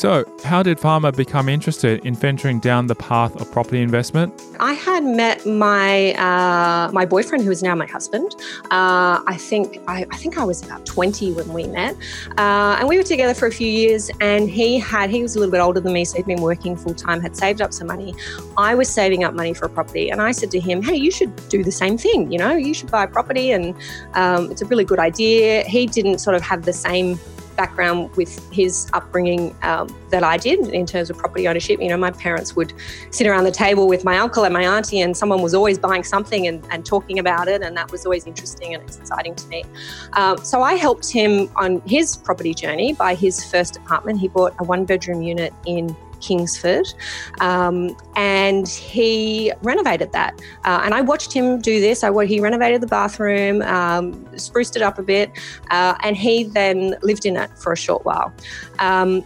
So, 0.01 0.25
how 0.43 0.63
did 0.63 0.79
Farmer 0.79 1.11
become 1.11 1.47
interested 1.47 2.03
in 2.03 2.15
venturing 2.15 2.59
down 2.59 2.87
the 2.87 2.95
path 2.95 3.39
of 3.39 3.51
property 3.51 3.83
investment? 3.83 4.33
I 4.59 4.73
had 4.73 5.03
met 5.03 5.45
my 5.45 6.13
uh, 6.13 6.91
my 6.91 7.05
boyfriend, 7.05 7.43
who 7.43 7.51
is 7.51 7.61
now 7.61 7.75
my 7.75 7.85
husband. 7.85 8.33
Uh, 8.71 9.21
I 9.27 9.37
think 9.37 9.77
I, 9.87 10.07
I, 10.09 10.17
think 10.17 10.39
I 10.39 10.43
was 10.43 10.65
about 10.65 10.87
twenty 10.87 11.31
when 11.33 11.53
we 11.53 11.67
met, 11.67 11.95
uh, 12.39 12.77
and 12.79 12.89
we 12.89 12.97
were 12.97 13.03
together 13.03 13.35
for 13.35 13.45
a 13.45 13.51
few 13.51 13.67
years. 13.67 14.09
And 14.21 14.49
he 14.49 14.79
had 14.79 15.11
he 15.11 15.21
was 15.21 15.35
a 15.35 15.39
little 15.39 15.51
bit 15.51 15.61
older 15.61 15.79
than 15.79 15.93
me, 15.93 16.03
so 16.03 16.17
he'd 16.17 16.25
been 16.25 16.41
working 16.41 16.75
full 16.75 16.95
time, 16.95 17.21
had 17.21 17.37
saved 17.37 17.61
up 17.61 17.71
some 17.71 17.85
money. 17.85 18.15
I 18.57 18.73
was 18.73 18.89
saving 18.89 19.23
up 19.23 19.35
money 19.35 19.53
for 19.53 19.65
a 19.67 19.69
property, 19.69 20.09
and 20.09 20.19
I 20.19 20.31
said 20.31 20.49
to 20.49 20.59
him, 20.59 20.81
"Hey, 20.81 20.95
you 20.95 21.11
should 21.11 21.47
do 21.47 21.63
the 21.63 21.71
same 21.71 21.99
thing. 21.99 22.31
You 22.31 22.39
know, 22.39 22.55
you 22.55 22.73
should 22.73 22.89
buy 22.89 23.03
a 23.03 23.07
property, 23.07 23.51
and 23.51 23.75
um, 24.15 24.49
it's 24.49 24.63
a 24.63 24.65
really 24.65 24.83
good 24.83 24.97
idea." 24.97 25.63
He 25.65 25.85
didn't 25.85 26.17
sort 26.17 26.35
of 26.35 26.41
have 26.41 26.65
the 26.65 26.73
same 26.73 27.19
background 27.61 27.99
with 28.15 28.31
his 28.51 28.89
upbringing 28.93 29.55
um, 29.61 29.87
that 30.09 30.23
I 30.23 30.35
did 30.37 30.59
in 30.79 30.85
terms 30.85 31.09
of 31.11 31.17
property 31.17 31.47
ownership. 31.47 31.79
You 31.79 31.89
know, 31.89 31.97
my 31.97 32.13
parents 32.27 32.55
would 32.55 32.73
sit 33.11 33.27
around 33.27 33.43
the 33.43 33.57
table 33.65 33.87
with 33.87 34.03
my 34.03 34.17
uncle 34.17 34.43
and 34.45 34.53
my 34.53 34.65
auntie, 34.73 35.01
and 35.01 35.15
someone 35.15 35.41
was 35.47 35.53
always 35.53 35.77
buying 35.77 36.03
something 36.03 36.47
and, 36.47 36.57
and 36.71 36.79
talking 36.85 37.19
about 37.19 37.47
it, 37.47 37.61
and 37.61 37.77
that 37.77 37.91
was 37.91 38.03
always 38.05 38.25
interesting 38.25 38.73
and 38.73 38.81
exciting 38.83 39.35
to 39.35 39.47
me. 39.47 39.63
Um, 40.13 40.37
so 40.51 40.63
I 40.71 40.73
helped 40.73 41.11
him 41.11 41.51
on 41.55 41.81
his 41.85 42.17
property 42.17 42.53
journey 42.53 42.93
by 42.93 43.13
his 43.13 43.43
first 43.51 43.77
apartment. 43.77 44.19
He 44.19 44.27
bought 44.27 44.53
a 44.59 44.63
one 44.63 44.85
bedroom 44.85 45.21
unit 45.21 45.53
in 45.67 45.95
Kingsford, 46.21 46.87
um, 47.39 47.95
and 48.15 48.67
he 48.67 49.51
renovated 49.61 50.11
that. 50.13 50.39
Uh, 50.63 50.81
and 50.83 50.93
I 50.93 51.01
watched 51.01 51.33
him 51.33 51.59
do 51.59 51.79
this. 51.79 52.03
I 52.03 52.25
he 52.25 52.39
renovated 52.39 52.81
the 52.81 52.87
bathroom, 52.87 53.61
um, 53.63 54.25
spruced 54.37 54.75
it 54.75 54.81
up 54.81 54.99
a 54.99 55.03
bit, 55.03 55.31
uh, 55.71 55.95
and 56.03 56.15
he 56.15 56.43
then 56.43 56.95
lived 57.01 57.25
in 57.25 57.35
it 57.35 57.49
for 57.57 57.73
a 57.73 57.77
short 57.77 58.05
while. 58.05 58.31
Um, 58.79 59.23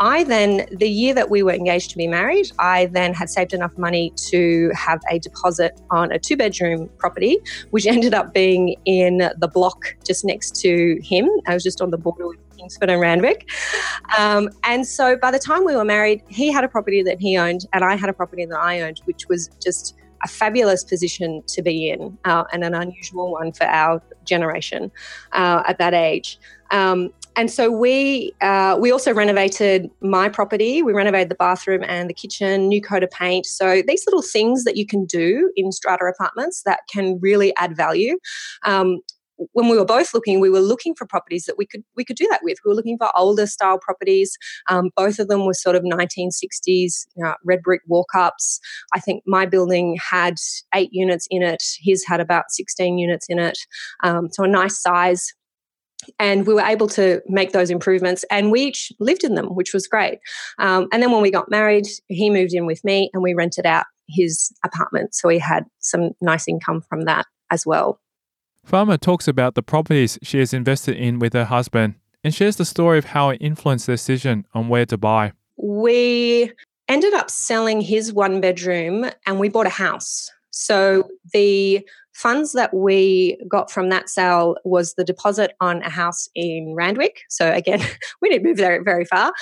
I 0.00 0.24
then, 0.24 0.66
the 0.72 0.88
year 0.88 1.14
that 1.14 1.30
we 1.30 1.42
were 1.42 1.52
engaged 1.52 1.90
to 1.90 1.96
be 1.96 2.08
married, 2.08 2.50
I 2.58 2.86
then 2.86 3.14
had 3.14 3.30
saved 3.30 3.54
enough 3.54 3.76
money 3.78 4.12
to 4.28 4.70
have 4.74 5.00
a 5.10 5.18
deposit 5.18 5.80
on 5.90 6.10
a 6.10 6.18
two 6.18 6.36
bedroom 6.36 6.90
property, 6.98 7.38
which 7.70 7.86
ended 7.94 8.12
up 8.12 8.34
being 8.34 8.76
in 8.84 9.30
the 9.38 9.48
block 9.48 9.96
just 10.04 10.24
next 10.24 10.56
to 10.62 10.98
him. 11.02 11.28
I 11.46 11.54
was 11.54 11.62
just 11.62 11.80
on 11.80 11.90
the 11.90 11.98
border 11.98 12.26
with 12.26 12.43
Kingsford 12.56 12.90
and 12.90 13.00
Randwick. 13.00 13.48
Um, 14.18 14.50
and 14.64 14.86
so 14.86 15.16
by 15.16 15.30
the 15.30 15.38
time 15.38 15.64
we 15.64 15.74
were 15.76 15.84
married, 15.84 16.22
he 16.28 16.50
had 16.50 16.64
a 16.64 16.68
property 16.68 17.02
that 17.02 17.20
he 17.20 17.36
owned, 17.36 17.66
and 17.72 17.84
I 17.84 17.96
had 17.96 18.08
a 18.08 18.12
property 18.12 18.44
that 18.46 18.58
I 18.58 18.80
owned, 18.80 19.00
which 19.04 19.28
was 19.28 19.48
just 19.62 19.94
a 20.24 20.28
fabulous 20.28 20.82
position 20.82 21.42
to 21.48 21.62
be 21.62 21.90
in 21.90 22.16
uh, 22.24 22.44
and 22.52 22.64
an 22.64 22.74
unusual 22.74 23.32
one 23.32 23.52
for 23.52 23.66
our 23.66 24.02
generation 24.24 24.90
uh, 25.32 25.62
at 25.66 25.78
that 25.78 25.94
age. 25.94 26.38
Um, 26.70 27.10
and 27.36 27.50
so 27.50 27.70
we 27.70 28.32
uh, 28.40 28.76
we 28.80 28.92
also 28.92 29.12
renovated 29.12 29.90
my 30.00 30.28
property. 30.28 30.82
We 30.82 30.92
renovated 30.92 31.30
the 31.30 31.34
bathroom 31.34 31.82
and 31.86 32.08
the 32.08 32.14
kitchen, 32.14 32.68
new 32.68 32.80
coat 32.80 33.02
of 33.02 33.10
paint. 33.10 33.46
So 33.46 33.82
these 33.86 34.06
little 34.06 34.22
things 34.22 34.64
that 34.64 34.76
you 34.76 34.86
can 34.86 35.04
do 35.04 35.52
in 35.56 35.72
strata 35.72 36.04
apartments 36.04 36.62
that 36.64 36.80
can 36.92 37.18
really 37.20 37.54
add 37.56 37.76
value. 37.76 38.18
Um, 38.64 39.00
when 39.52 39.68
we 39.68 39.76
were 39.76 39.84
both 39.84 40.14
looking, 40.14 40.40
we 40.40 40.50
were 40.50 40.60
looking 40.60 40.94
for 40.94 41.06
properties 41.06 41.44
that 41.44 41.58
we 41.58 41.66
could 41.66 41.82
we 41.96 42.04
could 42.04 42.16
do 42.16 42.26
that 42.30 42.40
with. 42.42 42.58
We 42.64 42.70
were 42.70 42.74
looking 42.74 42.98
for 42.98 43.10
older 43.16 43.46
style 43.46 43.78
properties. 43.78 44.36
Um, 44.68 44.90
both 44.96 45.18
of 45.18 45.28
them 45.28 45.46
were 45.46 45.54
sort 45.54 45.76
of 45.76 45.82
1960s 45.82 47.06
you 47.16 47.24
know, 47.24 47.34
red 47.44 47.62
brick 47.62 47.82
walk-ups. 47.86 48.60
I 48.92 49.00
think 49.00 49.22
my 49.26 49.46
building 49.46 49.98
had 50.10 50.34
eight 50.74 50.90
units 50.92 51.26
in 51.30 51.42
it. 51.42 51.62
His 51.80 52.04
had 52.06 52.20
about 52.20 52.50
16 52.50 52.98
units 52.98 53.26
in 53.28 53.38
it. 53.38 53.58
Um, 54.02 54.28
so 54.30 54.44
a 54.44 54.48
nice 54.48 54.80
size 54.80 55.26
and 56.18 56.46
we 56.46 56.52
were 56.52 56.60
able 56.60 56.86
to 56.86 57.22
make 57.28 57.52
those 57.52 57.70
improvements 57.70 58.26
and 58.30 58.52
we 58.52 58.60
each 58.60 58.92
lived 59.00 59.24
in 59.24 59.36
them 59.36 59.46
which 59.54 59.72
was 59.72 59.86
great 59.86 60.18
um, 60.58 60.86
and 60.92 61.02
then 61.02 61.10
when 61.10 61.22
we 61.22 61.30
got 61.30 61.50
married 61.50 61.86
he 62.08 62.28
moved 62.28 62.52
in 62.52 62.66
with 62.66 62.84
me 62.84 63.08
and 63.14 63.22
we 63.22 63.32
rented 63.32 63.64
out 63.64 63.86
his 64.08 64.52
apartment. 64.64 65.14
So 65.14 65.28
he 65.28 65.38
had 65.38 65.64
some 65.80 66.10
nice 66.20 66.48
income 66.48 66.82
from 66.88 67.02
that 67.02 67.26
as 67.50 67.64
well. 67.66 68.00
Farmer 68.64 68.96
talks 68.96 69.28
about 69.28 69.54
the 69.54 69.62
properties 69.62 70.18
she 70.22 70.38
has 70.38 70.54
invested 70.54 70.96
in 70.96 71.18
with 71.18 71.34
her 71.34 71.44
husband 71.44 71.94
and 72.24 72.34
shares 72.34 72.56
the 72.56 72.64
story 72.64 72.98
of 72.98 73.04
how 73.04 73.28
it 73.28 73.38
influenced 73.40 73.86
their 73.86 73.94
decision 73.94 74.46
on 74.54 74.68
where 74.68 74.86
to 74.86 74.96
buy. 74.96 75.32
We 75.56 76.50
ended 76.88 77.12
up 77.12 77.30
selling 77.30 77.82
his 77.82 78.12
one 78.12 78.40
bedroom 78.40 79.10
and 79.26 79.38
we 79.38 79.50
bought 79.50 79.66
a 79.66 79.70
house. 79.70 80.30
So 80.54 81.08
the 81.32 81.84
funds 82.14 82.52
that 82.52 82.72
we 82.72 83.36
got 83.48 83.72
from 83.72 83.88
that 83.88 84.08
sale 84.08 84.54
was 84.64 84.94
the 84.94 85.04
deposit 85.04 85.52
on 85.60 85.82
a 85.82 85.90
house 85.90 86.28
in 86.36 86.72
Randwick. 86.76 87.22
So 87.28 87.52
again, 87.52 87.80
we 88.22 88.28
didn't 88.28 88.44
move 88.44 88.56
there 88.56 88.82
very 88.84 89.04
far. 89.04 89.32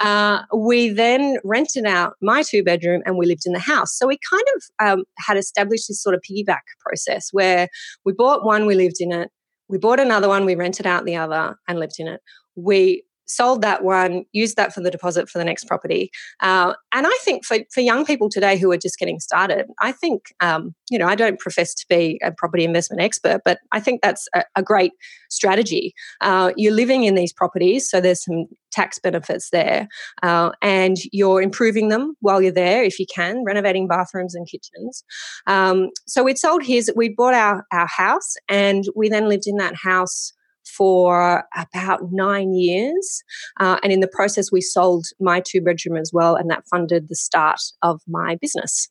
Uh, 0.00 0.42
we 0.56 0.88
then 0.88 1.38
rented 1.42 1.86
out 1.86 2.14
my 2.22 2.42
two 2.42 2.62
bedroom 2.62 3.02
and 3.04 3.18
we 3.18 3.26
lived 3.26 3.42
in 3.46 3.52
the 3.52 3.58
house. 3.58 3.98
So 3.98 4.06
we 4.06 4.16
kind 4.30 4.44
of 4.54 4.62
um, 4.86 5.04
had 5.18 5.36
established 5.36 5.88
this 5.88 6.00
sort 6.00 6.14
of 6.14 6.22
piggyback 6.22 6.62
process 6.78 7.30
where 7.32 7.68
we 8.04 8.12
bought 8.12 8.44
one, 8.44 8.64
we 8.64 8.76
lived 8.76 9.00
in 9.00 9.12
it. 9.12 9.30
We 9.68 9.78
bought 9.78 10.00
another 10.00 10.28
one, 10.28 10.44
we 10.44 10.54
rented 10.54 10.86
out 10.86 11.04
the 11.04 11.16
other 11.16 11.56
and 11.66 11.80
lived 11.80 11.96
in 11.98 12.06
it. 12.06 12.20
We 12.54 13.02
sold 13.30 13.62
that 13.62 13.84
one, 13.84 14.24
used 14.32 14.56
that 14.56 14.72
for 14.74 14.80
the 14.80 14.90
deposit 14.90 15.28
for 15.28 15.38
the 15.38 15.44
next 15.44 15.64
property. 15.64 16.10
Uh, 16.40 16.74
and 16.92 17.06
I 17.06 17.18
think 17.22 17.44
for, 17.44 17.58
for 17.72 17.80
young 17.80 18.04
people 18.04 18.28
today 18.28 18.58
who 18.58 18.70
are 18.72 18.76
just 18.76 18.98
getting 18.98 19.20
started, 19.20 19.66
I 19.80 19.92
think, 19.92 20.34
um, 20.40 20.74
you 20.90 20.98
know, 20.98 21.06
I 21.06 21.14
don't 21.14 21.38
profess 21.38 21.74
to 21.74 21.86
be 21.88 22.20
a 22.22 22.32
property 22.32 22.64
investment 22.64 23.00
expert, 23.00 23.42
but 23.44 23.58
I 23.72 23.80
think 23.80 24.02
that's 24.02 24.28
a, 24.34 24.42
a 24.56 24.62
great 24.62 24.92
strategy. 25.30 25.94
Uh, 26.20 26.52
you're 26.56 26.74
living 26.74 27.04
in 27.04 27.14
these 27.14 27.32
properties, 27.32 27.88
so 27.88 28.00
there's 28.00 28.24
some 28.24 28.46
tax 28.72 28.98
benefits 28.98 29.50
there, 29.50 29.88
uh, 30.22 30.50
and 30.62 30.96
you're 31.12 31.42
improving 31.42 31.88
them 31.88 32.14
while 32.20 32.42
you're 32.42 32.52
there 32.52 32.82
if 32.82 32.98
you 32.98 33.06
can, 33.12 33.44
renovating 33.44 33.88
bathrooms 33.88 34.34
and 34.34 34.48
kitchens. 34.48 35.04
Um, 35.46 35.90
so 36.06 36.22
we'd 36.22 36.38
sold 36.38 36.62
his, 36.62 36.90
we 36.96 37.08
bought 37.08 37.34
our, 37.34 37.66
our 37.72 37.86
house, 37.86 38.34
and 38.48 38.84
we 38.94 39.08
then 39.08 39.28
lived 39.28 39.46
in 39.46 39.56
that 39.56 39.74
house 39.76 40.32
for 40.76 41.44
about 41.56 42.12
nine 42.12 42.54
years. 42.54 43.22
Uh, 43.58 43.78
and 43.82 43.92
in 43.92 44.00
the 44.00 44.08
process, 44.08 44.50
we 44.52 44.60
sold 44.60 45.06
my 45.20 45.40
two 45.40 45.60
bedroom 45.60 45.96
as 45.96 46.10
well, 46.12 46.36
and 46.36 46.50
that 46.50 46.64
funded 46.70 47.08
the 47.08 47.16
start 47.16 47.60
of 47.82 48.00
my 48.06 48.36
business. 48.40 48.88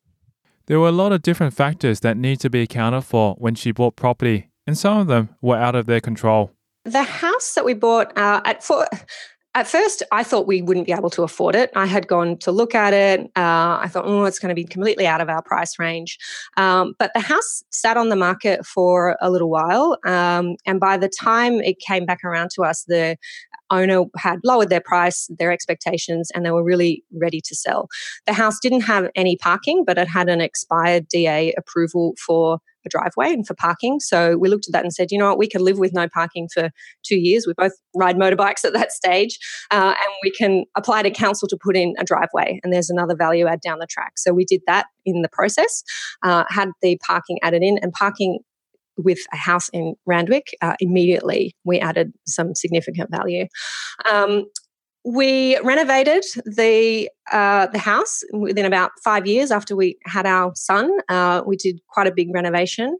There 0.68 0.80
were 0.80 0.90
a 0.90 0.92
lot 0.92 1.12
of 1.12 1.24
different 1.24 1.54
factors 1.54 2.02
that 2.02 2.16
need 2.16 2.40
to 2.42 2.50
be 2.50 2.62
accounted 2.62 3.04
for 3.04 3.36
when 3.40 3.56
she 3.56 3.72
bought 3.72 3.96
property, 3.96 4.52
and 4.68 4.78
some 4.78 4.98
of 5.00 5.08
them 5.08 5.30
were 5.42 5.58
out 5.58 5.76
of 5.76 5.88
their 5.88 6.02
control. 6.02 6.52
The 6.86 7.04
house 7.04 7.56
that 7.56 7.66
we 7.66 7.74
bought 7.74 8.16
uh, 8.18 8.42
at 8.46 8.64
for 8.64 8.88
at 9.56 9.68
first, 9.68 10.04
I 10.12 10.24
thought 10.24 10.46
we 10.46 10.62
wouldn't 10.62 10.86
be 10.86 10.94
able 10.94 11.10
to 11.10 11.24
afford 11.24 11.56
it. 11.56 11.72
I 11.76 11.88
had 11.88 12.08
gone 12.08 12.38
to 12.38 12.52
look 12.52 12.76
at 12.76 12.94
it. 12.94 13.22
Uh, 13.36 13.80
I 13.82 13.88
thought, 13.90 14.06
oh, 14.06 14.26
it's 14.26 14.38
going 14.38 14.50
to 14.50 14.56
be 14.56 14.64
completely 14.64 15.08
out 15.08 15.22
of 15.22 15.30
our 15.30 15.42
price 15.42 15.80
range. 15.80 16.20
Um, 16.56 16.94
but 17.00 17.12
the 17.16 17.20
house 17.20 17.64
sat 17.72 17.98
on 17.98 18.10
the 18.10 18.16
market 18.16 18.64
for 18.66 19.18
a 19.22 19.32
little 19.32 19.50
while. 19.50 19.98
Um, 20.06 20.56
and 20.68 20.80
by 20.80 20.98
the 20.98 21.10
time 21.10 21.62
it 21.62 21.80
came 21.80 22.06
back 22.06 22.24
around 22.24 22.52
to 22.56 22.64
us, 22.64 22.84
the 22.84 23.18
owner 23.72 24.04
had 24.18 24.40
lowered 24.44 24.70
their 24.70 24.82
price, 24.82 25.28
their 25.30 25.52
expectations, 25.52 26.32
and 26.34 26.46
they 26.46 26.52
were 26.52 26.64
really 26.64 27.04
ready 27.14 27.42
to 27.46 27.56
sell. 27.56 27.88
The 28.26 28.34
house 28.34 28.60
didn't 28.62 28.82
have 28.82 29.10
any 29.16 29.38
parking, 29.38 29.84
but 29.86 29.98
it 29.98 30.08
had 30.08 30.30
an 30.30 30.42
expired 30.42 31.08
DA 31.08 31.54
approval 31.58 32.16
for 32.26 32.60
a 32.86 32.90
driveway 32.90 33.32
and 33.34 33.46
for 33.46 33.54
parking. 33.54 34.00
So 34.00 34.38
we 34.38 34.50
looked 34.50 34.68
at 34.68 34.74
that 34.74 34.84
and 34.84 34.94
said, 34.94 35.12
you 35.12 35.18
know 35.18 35.30
what, 35.30 35.38
we 35.38 35.48
can 35.48 35.64
live 35.64 35.78
with 35.78 35.94
no 35.94 36.08
parking 36.08 36.48
for 36.54 36.70
two 37.04 37.18
years. 37.18 37.46
We 37.46 37.54
both 37.54 37.74
ride 37.96 38.16
motorbikes 38.16 38.64
at 38.64 38.74
that 38.74 38.92
stage, 38.92 39.38
uh, 39.72 39.94
and 40.00 40.14
we 40.24 40.32
can 40.32 40.66
apply 40.76 41.04
to 41.04 41.12
council 41.12 41.48
to 41.48 41.58
put 41.62 41.76
in 41.76 41.94
a 42.00 42.04
driveway. 42.04 42.60
And 42.64 42.74
there's 42.74 42.90
another 42.90 43.16
value 43.16 43.48
add 43.48 43.62
down 43.62 43.80
the 43.80 43.88
track. 43.88 44.14
So 44.18 44.34
we 44.34 44.46
did 44.46 44.62
that 44.68 44.88
in 45.06 45.22
the 45.22 45.30
process, 45.30 45.84
uh, 46.24 46.46
had 46.50 46.70
the 46.82 46.98
parking 47.06 47.40
added 47.44 47.64
in, 47.64 47.78
and 47.80 47.92
parking 47.92 48.40
with 49.04 49.20
a 49.34 49.38
house 49.38 49.70
in 49.70 49.96
Randwick, 50.06 50.56
uh, 50.62 50.76
immediately 50.80 51.56
we 51.64 51.80
added 51.80 52.14
some 52.28 52.56
significant 52.56 53.10
value. 53.10 53.48
Um, 54.10 54.46
we 55.06 55.58
renovated 55.60 56.26
the 56.46 57.10
uh, 57.32 57.68
the 57.68 57.80
house 57.80 58.22
within 58.34 58.66
about 58.66 58.92
five 59.04 59.26
years 59.26 59.50
after 59.50 59.76
we 59.76 59.98
had 60.06 60.26
our 60.26 60.52
son. 60.56 60.92
Uh, 61.08 61.42
we 61.46 61.56
did 61.56 61.80
quite 61.88 62.08
a 62.08 62.14
big 62.14 62.30
renovation. 62.34 62.98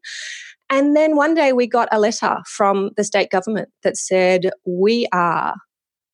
And 0.70 0.96
then 0.96 1.16
one 1.16 1.34
day 1.34 1.52
we 1.52 1.68
got 1.68 1.90
a 1.92 2.00
letter 2.00 2.38
from 2.46 2.92
the 2.96 3.04
state 3.04 3.32
government 3.32 3.70
that 3.84 3.98
said, 3.98 4.52
We 4.66 5.08
are 5.12 5.56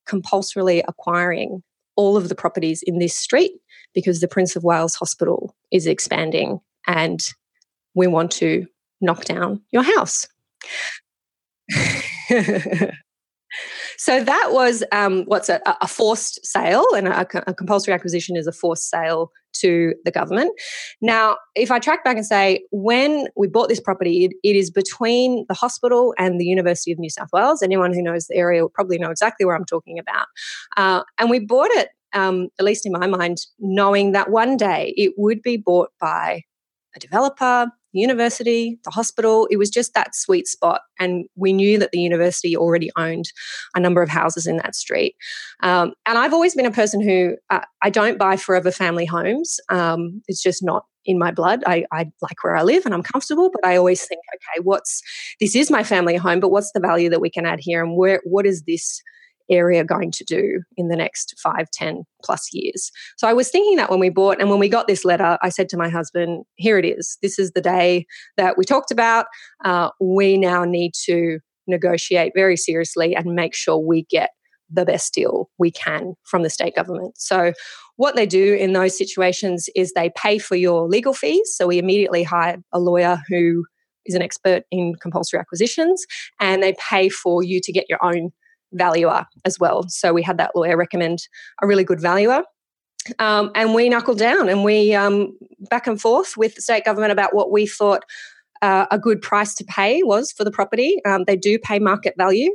compulsorily 0.05 0.83
acquiring 0.87 1.61
all 1.95 2.17
of 2.17 2.29
the 2.29 2.35
properties 2.35 2.83
in 2.85 2.99
this 2.99 3.15
street 3.15 3.53
because 3.93 4.19
the 4.19 4.27
Prince 4.27 4.55
of 4.55 4.63
Wales 4.63 4.95
Hospital 4.95 5.55
is 5.71 5.87
expanding 5.87 6.59
and 6.87 7.27
we 7.95 8.07
want 8.07 8.31
to 8.31 8.65
knock 9.01 9.25
down 9.25 9.61
your 9.71 9.83
house. 9.83 10.27
So 13.97 14.23
that 14.23 14.49
was 14.51 14.83
um, 14.91 15.23
what's 15.25 15.49
a, 15.49 15.61
a, 15.81 15.87
forced 15.87 16.45
sale, 16.45 16.85
and 16.95 17.07
a, 17.07 17.21
a, 17.49 17.53
compulsory 17.53 17.93
acquisition 17.93 18.35
is 18.35 18.47
a 18.47 18.51
forced 18.51 18.89
sale 18.89 19.31
to 19.53 19.93
the 20.03 20.11
government. 20.11 20.51
Now, 21.01 21.37
if 21.55 21.71
I 21.71 21.79
track 21.79 22.03
back 22.03 22.17
and 22.17 22.25
say 22.25 22.65
when 22.71 23.27
we 23.35 23.47
bought 23.47 23.69
this 23.69 23.79
property, 23.79 24.25
it, 24.25 24.33
it 24.43 24.55
is 24.55 24.69
between 24.69 25.45
the 25.47 25.53
hospital 25.53 26.13
and 26.17 26.39
the 26.39 26.45
University 26.45 26.91
of 26.91 26.99
New 26.99 27.09
South 27.09 27.29
Wales. 27.31 27.61
Anyone 27.61 27.93
who 27.93 28.01
knows 28.01 28.27
the 28.27 28.35
area 28.35 28.61
will 28.61 28.69
probably 28.69 28.97
know 28.97 29.11
exactly 29.11 29.45
where 29.45 29.55
I'm 29.55 29.65
talking 29.65 29.97
about. 29.97 30.27
Uh, 30.75 31.03
and 31.17 31.29
we 31.29 31.39
bought 31.39 31.71
it, 31.71 31.89
um, 32.13 32.49
at 32.59 32.65
least 32.65 32.85
in 32.85 32.91
my 32.91 33.07
mind, 33.07 33.37
knowing 33.59 34.11
that 34.11 34.29
one 34.29 34.57
day 34.57 34.93
it 34.97 35.13
would 35.17 35.41
be 35.41 35.57
bought 35.57 35.89
by 35.99 36.43
a 36.95 36.99
developer, 36.99 37.67
the 37.95 38.01
university, 38.01 38.77
the 38.83 38.91
hospital. 38.91 39.47
It 39.49 39.57
was 39.57 39.69
just 39.69 39.93
that 39.93 40.13
sweet 40.13 40.47
spot. 40.47 40.81
And 40.99 41.25
we 41.35 41.53
knew 41.53 41.79
that 41.79 41.91
the 41.91 41.99
university 41.99 42.55
already 42.55 42.91
owned 42.97 43.25
a 43.73 43.79
number 43.79 44.03
of 44.03 44.09
houses 44.09 44.45
in 44.45 44.57
that 44.57 44.75
street. 44.75 45.15
Um, 45.63 45.93
and 46.05 46.17
I've 46.17 46.33
always 46.33 46.53
been 46.53 46.65
a 46.65 46.71
person 46.71 47.01
who 47.01 47.37
uh, 47.49 47.61
I 47.81 47.89
don't 47.89 48.19
buy 48.19 48.35
forever 48.35 48.69
family 48.69 49.05
homes. 49.05 49.59
Um, 49.69 50.21
it's 50.27 50.43
just 50.43 50.61
not 50.63 50.85
in 51.05 51.17
my 51.17 51.31
blood. 51.31 51.63
I, 51.65 51.85
I 51.91 52.11
like 52.21 52.43
where 52.43 52.55
I 52.55 52.63
live 52.63 52.85
and 52.85 52.93
I'm 52.93 53.03
comfortable, 53.03 53.49
but 53.49 53.65
I 53.65 53.77
always 53.77 54.05
think, 54.05 54.19
okay, 54.35 54.61
what's 54.61 55.01
this 55.39 55.55
is 55.55 55.71
my 55.71 55.83
family 55.83 56.17
home, 56.17 56.39
but 56.39 56.51
what's 56.51 56.71
the 56.73 56.79
value 56.79 57.09
that 57.09 57.21
we 57.21 57.29
can 57.29 57.45
add 57.45 57.59
here 57.61 57.83
and 57.83 57.95
where 57.95 58.21
what 58.25 58.45
is 58.45 58.63
this 58.63 59.01
area 59.49 59.83
going 59.83 60.11
to 60.11 60.23
do 60.23 60.61
in 60.77 60.87
the 60.87 60.95
next 60.95 61.35
five, 61.41 61.69
ten 61.71 62.03
plus 62.23 62.49
years. 62.51 62.91
So 63.17 63.27
I 63.27 63.33
was 63.33 63.49
thinking 63.49 63.77
that 63.77 63.89
when 63.89 63.99
we 63.99 64.09
bought 64.09 64.39
and 64.39 64.49
when 64.49 64.59
we 64.59 64.69
got 64.69 64.87
this 64.87 65.05
letter, 65.05 65.37
I 65.41 65.49
said 65.49 65.69
to 65.69 65.77
my 65.77 65.89
husband, 65.89 66.45
here 66.55 66.77
it 66.77 66.85
is. 66.85 67.17
This 67.21 67.37
is 67.37 67.51
the 67.51 67.61
day 67.61 68.05
that 68.37 68.57
we 68.57 68.65
talked 68.65 68.91
about. 68.91 69.27
Uh, 69.63 69.89
we 69.99 70.37
now 70.37 70.63
need 70.63 70.93
to 71.05 71.39
negotiate 71.67 72.33
very 72.35 72.57
seriously 72.57 73.15
and 73.15 73.35
make 73.35 73.55
sure 73.55 73.77
we 73.77 74.03
get 74.09 74.31
the 74.69 74.85
best 74.85 75.13
deal 75.13 75.49
we 75.59 75.71
can 75.71 76.15
from 76.23 76.43
the 76.43 76.49
state 76.49 76.75
government. 76.75 77.13
So, 77.17 77.53
what 77.97 78.15
they 78.15 78.25
do 78.25 78.55
in 78.55 78.73
those 78.73 78.97
situations 78.97 79.69
is 79.75 79.93
they 79.93 80.11
pay 80.17 80.37
for 80.37 80.55
your 80.55 80.87
legal 80.87 81.13
fees. 81.13 81.53
So, 81.55 81.67
we 81.67 81.77
immediately 81.77 82.23
hired 82.23 82.63
a 82.71 82.79
lawyer 82.79 83.21
who 83.29 83.65
is 84.05 84.15
an 84.15 84.21
expert 84.21 84.63
in 84.71 84.95
compulsory 84.95 85.39
acquisitions 85.39 86.05
and 86.39 86.61
they 86.61 86.73
pay 86.73 87.09
for 87.09 87.43
you 87.43 87.59
to 87.61 87.71
get 87.71 87.85
your 87.89 88.03
own 88.03 88.31
valuer 88.73 89.25
as 89.45 89.59
well. 89.59 89.87
So 89.89 90.13
we 90.13 90.21
had 90.21 90.37
that 90.37 90.55
lawyer 90.55 90.77
recommend 90.77 91.19
a 91.61 91.67
really 91.67 91.83
good 91.83 92.01
valuer. 92.01 92.43
Um, 93.19 93.51
and 93.53 93.73
we 93.73 93.87
knuckled 93.87 94.17
down 94.17 94.49
and 94.49 94.63
we 94.63 94.93
um, 94.93 95.37
back 95.69 95.85
and 95.85 96.01
forth 96.01 96.35
with 96.37 96.55
the 96.55 96.61
state 96.61 96.85
government 96.85 97.11
about 97.11 97.35
what 97.35 97.51
we 97.51 97.67
thought 97.67 98.03
uh, 98.61 98.87
a 98.89 98.97
good 98.97 99.21
price 99.21 99.53
to 99.55 99.63
pay 99.63 100.01
was 100.01 100.31
for 100.31 100.43
the 100.43 100.51
property. 100.51 100.97
Um, 101.05 101.23
they 101.25 101.35
do 101.35 101.59
pay 101.59 101.77
market 101.77 102.15
value 102.17 102.51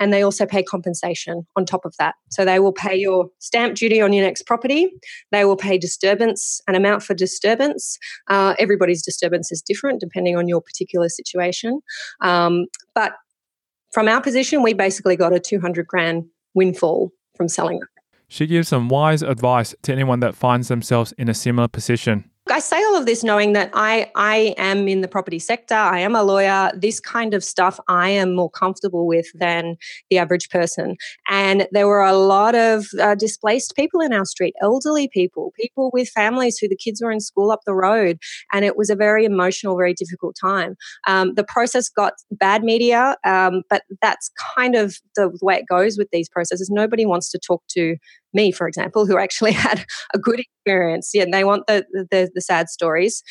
and 0.00 0.12
they 0.12 0.22
also 0.22 0.46
pay 0.46 0.62
compensation 0.62 1.46
on 1.56 1.64
top 1.64 1.84
of 1.84 1.94
that. 1.98 2.14
So 2.30 2.44
they 2.44 2.60
will 2.60 2.72
pay 2.72 2.96
your 2.96 3.28
stamp 3.38 3.76
duty 3.76 4.00
on 4.00 4.12
your 4.12 4.24
next 4.24 4.42
property. 4.46 4.90
They 5.32 5.44
will 5.44 5.56
pay 5.56 5.78
disturbance, 5.78 6.60
an 6.68 6.74
amount 6.74 7.02
for 7.02 7.14
disturbance. 7.14 7.98
Uh, 8.28 8.54
everybody's 8.58 9.02
disturbance 9.02 9.50
is 9.50 9.62
different 9.62 10.00
depending 10.00 10.36
on 10.36 10.48
your 10.48 10.60
particular 10.60 11.08
situation. 11.08 11.80
Um, 12.20 12.66
but 12.94 13.14
from 13.92 14.08
our 14.08 14.20
position, 14.20 14.62
we 14.62 14.74
basically 14.74 15.16
got 15.16 15.32
a 15.32 15.40
200 15.40 15.86
grand 15.86 16.26
windfall 16.54 17.12
from 17.36 17.48
selling 17.48 17.76
it. 17.76 17.88
She 18.28 18.46
gives 18.46 18.68
some 18.68 18.88
wise 18.88 19.22
advice 19.22 19.74
to 19.82 19.92
anyone 19.92 20.20
that 20.20 20.34
finds 20.34 20.68
themselves 20.68 21.12
in 21.16 21.28
a 21.28 21.34
similar 21.34 21.68
position. 21.68 22.30
I 22.50 22.60
say 22.60 22.82
all 22.84 22.96
of 22.96 23.06
this 23.06 23.22
knowing 23.22 23.52
that 23.52 23.70
I 23.74 24.10
I 24.14 24.54
am 24.56 24.88
in 24.88 25.00
the 25.00 25.08
property 25.08 25.38
sector. 25.38 25.74
I 25.74 26.00
am 26.00 26.14
a 26.14 26.22
lawyer. 26.22 26.70
This 26.74 27.00
kind 27.00 27.34
of 27.34 27.44
stuff 27.44 27.78
I 27.88 28.10
am 28.10 28.34
more 28.34 28.50
comfortable 28.50 29.06
with 29.06 29.26
than 29.34 29.76
the 30.10 30.18
average 30.18 30.48
person. 30.50 30.96
And 31.28 31.66
there 31.72 31.86
were 31.86 32.02
a 32.02 32.14
lot 32.14 32.54
of 32.54 32.86
uh, 33.00 33.14
displaced 33.14 33.74
people 33.76 34.00
in 34.00 34.12
our 34.12 34.24
street, 34.24 34.54
elderly 34.62 35.08
people, 35.08 35.52
people 35.58 35.90
with 35.92 36.08
families 36.08 36.58
who 36.58 36.68
the 36.68 36.76
kids 36.76 37.02
were 37.02 37.12
in 37.12 37.20
school 37.20 37.50
up 37.50 37.60
the 37.66 37.74
road, 37.74 38.18
and 38.52 38.64
it 38.64 38.76
was 38.76 38.90
a 38.90 38.96
very 38.96 39.24
emotional, 39.24 39.76
very 39.76 39.94
difficult 39.94 40.36
time. 40.40 40.76
Um, 41.06 41.34
the 41.34 41.44
process 41.44 41.88
got 41.88 42.14
bad 42.30 42.62
media, 42.62 43.16
um, 43.24 43.62
but 43.70 43.82
that's 44.02 44.30
kind 44.56 44.74
of 44.74 44.96
the 45.16 45.36
way 45.42 45.56
it 45.56 45.66
goes 45.68 45.96
with 45.98 46.08
these 46.12 46.28
processes. 46.28 46.70
Nobody 46.70 47.06
wants 47.06 47.30
to 47.30 47.38
talk 47.38 47.62
to 47.70 47.96
me, 48.32 48.52
for 48.52 48.68
example, 48.68 49.06
who 49.06 49.18
actually 49.18 49.52
had 49.66 49.84
a 50.14 50.18
good 50.18 50.40
experience. 50.40 51.10
Yeah, 51.14 51.26
they 51.30 51.44
want 51.44 51.66
the, 51.66 51.84
the, 52.10 52.30
the 52.34 52.40
sad 52.40 52.68
stories. 52.68 53.22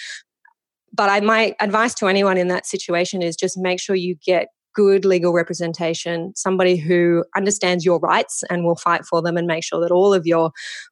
But 0.94 1.10
I, 1.10 1.20
my 1.20 1.54
advice 1.60 1.94
to 1.96 2.08
anyone 2.08 2.38
in 2.38 2.48
that 2.48 2.66
situation 2.66 3.22
is 3.22 3.36
just 3.36 3.58
make 3.58 3.80
sure 3.80 3.96
you 3.96 4.16
get 4.26 4.48
good 4.78 5.06
legal 5.06 5.34
representation, 5.34 6.32
somebody 6.36 6.76
who 6.78 7.26
understands 7.36 7.84
your 7.84 8.00
rights 8.00 8.44
and 8.50 8.64
will 8.64 8.76
fight 8.76 9.04
for 9.06 9.24
them 9.24 9.36
and 9.36 9.48
make 9.48 9.64
sure 9.64 9.82
that 9.82 9.90
all 9.90 10.14
of 10.14 10.28
your 10.28 10.52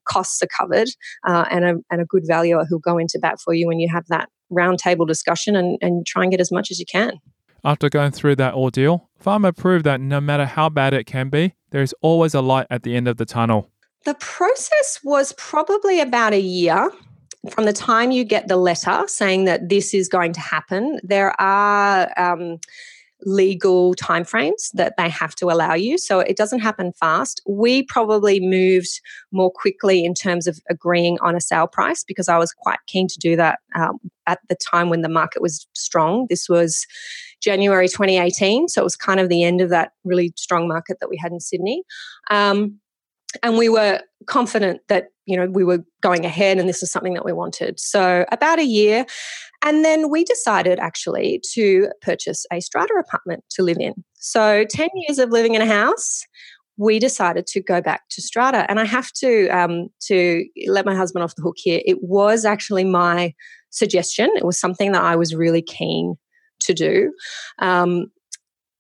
costs 0.10 0.42
are 0.42 0.48
covered, 0.48 0.88
uh, 1.28 1.46
and, 1.52 1.64
a, 1.64 1.74
and 1.92 2.02
a 2.02 2.06
good 2.06 2.24
valuer 2.26 2.66
who'll 2.68 2.80
go 2.80 2.98
into 2.98 3.20
bat 3.20 3.40
for 3.40 3.54
you 3.54 3.68
when 3.68 3.80
you 3.80 3.88
have 3.88 4.04
that 4.08 4.28
roundtable 4.52 5.08
discussion 5.08 5.56
and, 5.56 5.78
and 5.82 6.06
try 6.08 6.24
and 6.24 6.32
get 6.32 6.42
as 6.42 6.52
much 6.52 6.72
as 6.72 6.80
you 6.80 6.86
can. 6.92 7.20
After 7.64 7.88
going 7.88 8.12
through 8.12 8.38
that 8.38 8.56
ordeal, 8.56 9.10
Farmer 9.20 9.52
proved 9.52 9.86
that 9.86 10.02
no 10.02 10.20
matter 10.20 10.46
how 10.46 10.70
bad 10.70 10.94
it 10.94 11.06
can 11.06 11.30
be, 11.30 11.54
there 11.70 11.82
is 11.82 11.94
always 12.02 12.34
a 12.34 12.42
light 12.42 12.68
at 12.72 12.84
the 12.84 12.96
end 12.96 13.08
of 13.08 13.18
the 13.18 13.26
tunnel. 13.26 13.70
The 14.06 14.16
process 14.16 15.00
was 15.04 15.34
probably 15.34 16.00
about 16.00 16.34
a 16.34 16.40
year 16.40 16.92
from 17.52 17.66
the 17.66 17.74
time 17.74 18.12
you 18.12 18.24
get 18.24 18.48
the 18.48 18.58
letter 18.58 19.04
saying 19.08 19.46
that 19.46 19.70
this 19.70 19.94
is 19.94 20.08
going 20.08 20.34
to 20.34 20.40
happen. 20.40 21.00
There 21.04 21.40
are 21.40 22.12
um, 22.18 22.60
legal 23.22 23.96
timeframes 23.96 24.72
that 24.74 24.94
they 24.98 25.10
have 25.10 25.36
to 25.36 25.50
allow 25.50 25.74
you. 25.74 25.98
So 25.98 26.20
it 26.20 26.38
doesn't 26.38 26.60
happen 26.60 26.94
fast. 26.94 27.42
We 27.48 27.84
probably 27.84 28.40
moved 28.40 29.02
more 29.32 29.52
quickly 29.52 30.06
in 30.06 30.14
terms 30.14 30.48
of 30.48 30.60
agreeing 30.70 31.18
on 31.22 31.36
a 31.36 31.42
sale 31.42 31.68
price 31.68 32.04
because 32.04 32.30
I 32.30 32.38
was 32.38 32.54
quite 32.54 32.80
keen 32.88 33.08
to 33.08 33.20
do 33.20 33.36
that 33.36 33.60
um, 33.76 34.00
at 34.28 34.40
the 34.50 34.56
time 34.56 34.90
when 34.90 35.02
the 35.02 35.10
market 35.10 35.42
was 35.42 35.68
strong. 35.74 36.28
This 36.30 36.48
was 36.50 36.86
January 37.42 37.88
2018. 37.88 38.68
So 38.68 38.82
it 38.82 38.84
was 38.84 38.96
kind 38.96 39.20
of 39.20 39.30
the 39.30 39.44
end 39.44 39.62
of 39.62 39.70
that 39.70 39.92
really 40.04 40.34
strong 40.36 40.68
market 40.68 40.98
that 41.00 41.10
we 41.10 41.18
had 41.18 41.32
in 41.32 41.40
Sydney. 41.40 41.84
Um, 42.30 42.80
and 43.44 43.58
we 43.58 43.70
were 43.70 44.02
confident 44.28 44.82
that 44.88 45.08
you 45.26 45.38
know 45.38 45.48
we 45.48 45.64
were 45.64 45.84
going 46.02 46.26
ahead 46.26 46.58
and 46.58 46.68
this 46.68 46.84
is 46.84 46.92
something 46.92 47.14
that 47.14 47.26
we 47.26 47.34
wanted. 47.34 47.80
So 47.80 48.26
about 48.32 48.60
a 48.60 48.66
year. 48.66 49.06
And 49.64 49.84
then 49.84 50.12
we 50.12 50.24
decided 50.24 50.78
actually 50.78 51.42
to 51.54 51.90
purchase 52.02 52.46
a 52.52 52.60
strata 52.60 52.94
apartment 53.00 53.44
to 53.52 53.64
live 53.64 53.78
in. 53.80 53.94
So 54.14 54.64
10 54.70 54.90
years 54.96 55.18
of 55.18 55.30
living 55.30 55.56
in 55.56 55.62
a 55.62 55.66
house 55.66 56.24
we 56.78 57.00
decided 57.00 57.48
to 57.48 57.62
go 57.62 57.82
back 57.82 58.02
to 58.10 58.22
strata. 58.22 58.70
And 58.70 58.80
i 58.80 58.86
have 58.86 59.12
to 59.14 59.48
um, 59.50 59.88
to 60.08 60.46
let 60.68 60.86
my 60.86 60.96
husband 60.96 61.24
off 61.24 61.36
the 61.36 61.42
hook 61.42 61.56
here. 61.58 61.82
It 61.86 62.04
was 62.04 62.46
actually 62.46 62.84
my 62.84 63.34
suggestion. 63.70 64.30
It 64.36 64.46
was 64.46 64.60
something 64.60 64.92
that 64.92 65.04
i 65.04 65.16
was 65.16 65.36
really 65.36 65.62
keen 65.62 66.16
to 66.62 66.74
do. 66.74 67.14
Um, 67.60 68.08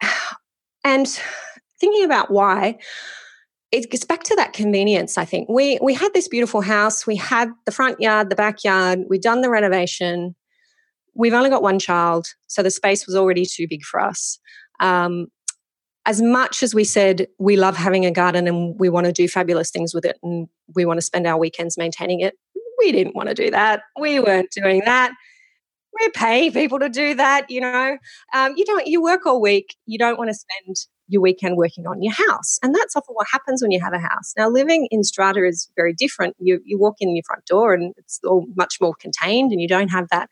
and 0.83 1.07
thinking 1.79 2.05
about 2.05 2.31
why 2.31 2.77
it 3.75 3.91
gets 3.91 4.05
back 4.05 4.23
to 4.23 4.35
that 4.35 4.53
convenience 4.53 5.17
i 5.17 5.25
think. 5.25 5.49
We 5.49 5.79
we 5.81 5.93
had 5.93 6.13
this 6.13 6.27
beautiful 6.27 6.61
house. 6.61 7.05
We 7.05 7.15
had 7.15 7.49
the 7.65 7.71
front 7.71 7.99
yard 7.99 8.29
the 8.29 8.35
backyard. 8.35 8.99
We'd 9.09 9.21
done 9.21 9.41
the 9.41 9.49
renovation. 9.49 10.35
We've 11.13 11.33
only 11.33 11.49
got 11.49 11.63
one 11.63 11.79
child 11.79 12.27
so 12.47 12.63
the 12.63 12.71
space 12.71 13.05
was 13.05 13.15
already 13.15 13.45
too 13.45 13.67
big 13.67 13.83
for 13.83 13.99
us. 13.99 14.39
Um, 14.79 15.27
as 16.07 16.21
much 16.21 16.61
as 16.61 16.75
we 16.75 16.83
said 16.83 17.27
we 17.39 17.57
love 17.57 17.75
having 17.75 18.05
a 18.05 18.11
garden 18.11 18.47
and 18.47 18.79
we 18.79 18.89
want 18.89 19.05
to 19.07 19.11
do 19.11 19.27
fabulous 19.27 19.71
things 19.71 19.93
with 19.93 20.05
it 20.05 20.17
and 20.21 20.47
we 20.75 20.85
want 20.85 20.97
to 20.97 21.05
spend 21.05 21.25
our 21.25 21.37
weekends 21.37 21.77
maintaining 21.77 22.19
it 22.19 22.35
we 22.77 22.91
didn't 22.91 23.15
want 23.15 23.29
to 23.29 23.35
do 23.35 23.49
that. 23.51 23.81
We 23.99 24.19
weren't 24.19 24.51
doing 24.51 24.81
that. 24.85 25.13
We're 25.99 26.11
paying 26.11 26.51
people 26.51 26.79
to 26.79 26.89
do 26.89 27.15
that 27.15 27.49
you 27.49 27.61
know? 27.61 27.97
Um, 28.33 28.53
you 28.57 28.65
don't 28.65 28.87
you 28.87 29.01
work 29.01 29.25
all 29.25 29.41
week. 29.41 29.75
You 29.85 29.97
don't 29.97 30.17
want 30.17 30.29
to 30.29 30.33
spend 30.33 30.75
your 31.07 31.21
weekend 31.21 31.57
working 31.57 31.85
on 31.85 32.01
your 32.01 32.13
house. 32.13 32.57
And 32.63 32.73
that's 32.73 32.95
often 32.95 33.13
what 33.13 33.27
happens 33.31 33.61
when 33.61 33.71
you 33.71 33.79
have 33.81 33.93
a 33.93 33.99
house. 33.99 34.33
Now, 34.37 34.49
living 34.49 34.87
in 34.91 35.03
strata 35.03 35.45
is 35.45 35.69
very 35.75 35.93
different. 35.93 36.35
You, 36.39 36.61
you 36.65 36.79
walk 36.79 36.95
in 36.99 37.15
your 37.15 37.23
front 37.25 37.45
door 37.45 37.73
and 37.73 37.93
it's 37.97 38.19
all 38.25 38.45
much 38.55 38.77
more 38.81 38.93
contained, 38.99 39.51
and 39.51 39.61
you 39.61 39.67
don't 39.67 39.89
have 39.89 40.07
that 40.11 40.29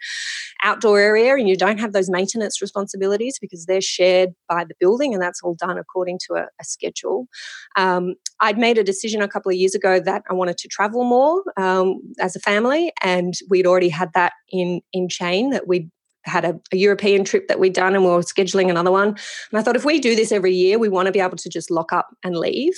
outdoor 0.63 0.99
area 0.99 1.36
and 1.36 1.47
you 1.47 1.57
don't 1.57 1.79
have 1.79 1.93
those 1.93 2.09
maintenance 2.09 2.62
responsibilities 2.62 3.38
because 3.39 3.65
they're 3.65 3.81
shared 3.81 4.29
by 4.47 4.63
the 4.63 4.73
building 4.79 5.13
and 5.13 5.21
that's 5.21 5.41
all 5.43 5.55
done 5.55 5.77
according 5.77 6.19
to 6.27 6.36
a, 6.36 6.43
a 6.59 6.63
schedule. 6.63 7.27
Um, 7.75 8.15
I'd 8.39 8.57
made 8.57 8.77
a 8.77 8.83
decision 8.83 9.21
a 9.21 9.27
couple 9.27 9.51
of 9.51 9.57
years 9.57 9.75
ago 9.75 9.99
that 9.99 10.23
I 10.29 10.33
wanted 10.33 10.57
to 10.59 10.67
travel 10.67 11.03
more 11.03 11.43
um, 11.57 11.99
as 12.19 12.36
a 12.36 12.39
family, 12.39 12.91
and 13.01 13.33
we'd 13.49 13.67
already 13.67 13.89
had 13.89 14.12
that 14.13 14.33
in 14.49 14.81
in 14.91 15.09
chain 15.09 15.51
that 15.51 15.67
we'd 15.67 15.89
had 16.25 16.45
a, 16.45 16.59
a, 16.71 16.77
European 16.77 17.23
trip 17.23 17.47
that 17.47 17.59
we'd 17.59 17.73
done 17.73 17.95
and 17.95 18.03
we 18.03 18.09
were 18.09 18.21
scheduling 18.21 18.69
another 18.69 18.91
one. 18.91 19.09
And 19.09 19.59
I 19.59 19.62
thought 19.62 19.75
if 19.75 19.86
we 19.86 19.99
do 19.99 20.15
this 20.15 20.31
every 20.31 20.53
year, 20.53 20.79
we 20.79 20.89
want 20.89 21.07
to 21.07 21.12
be 21.12 21.19
able 21.19 21.38
to 21.38 21.49
just 21.49 21.69
lock 21.69 21.91
up 21.91 22.09
and 22.23 22.38
leave. 22.38 22.75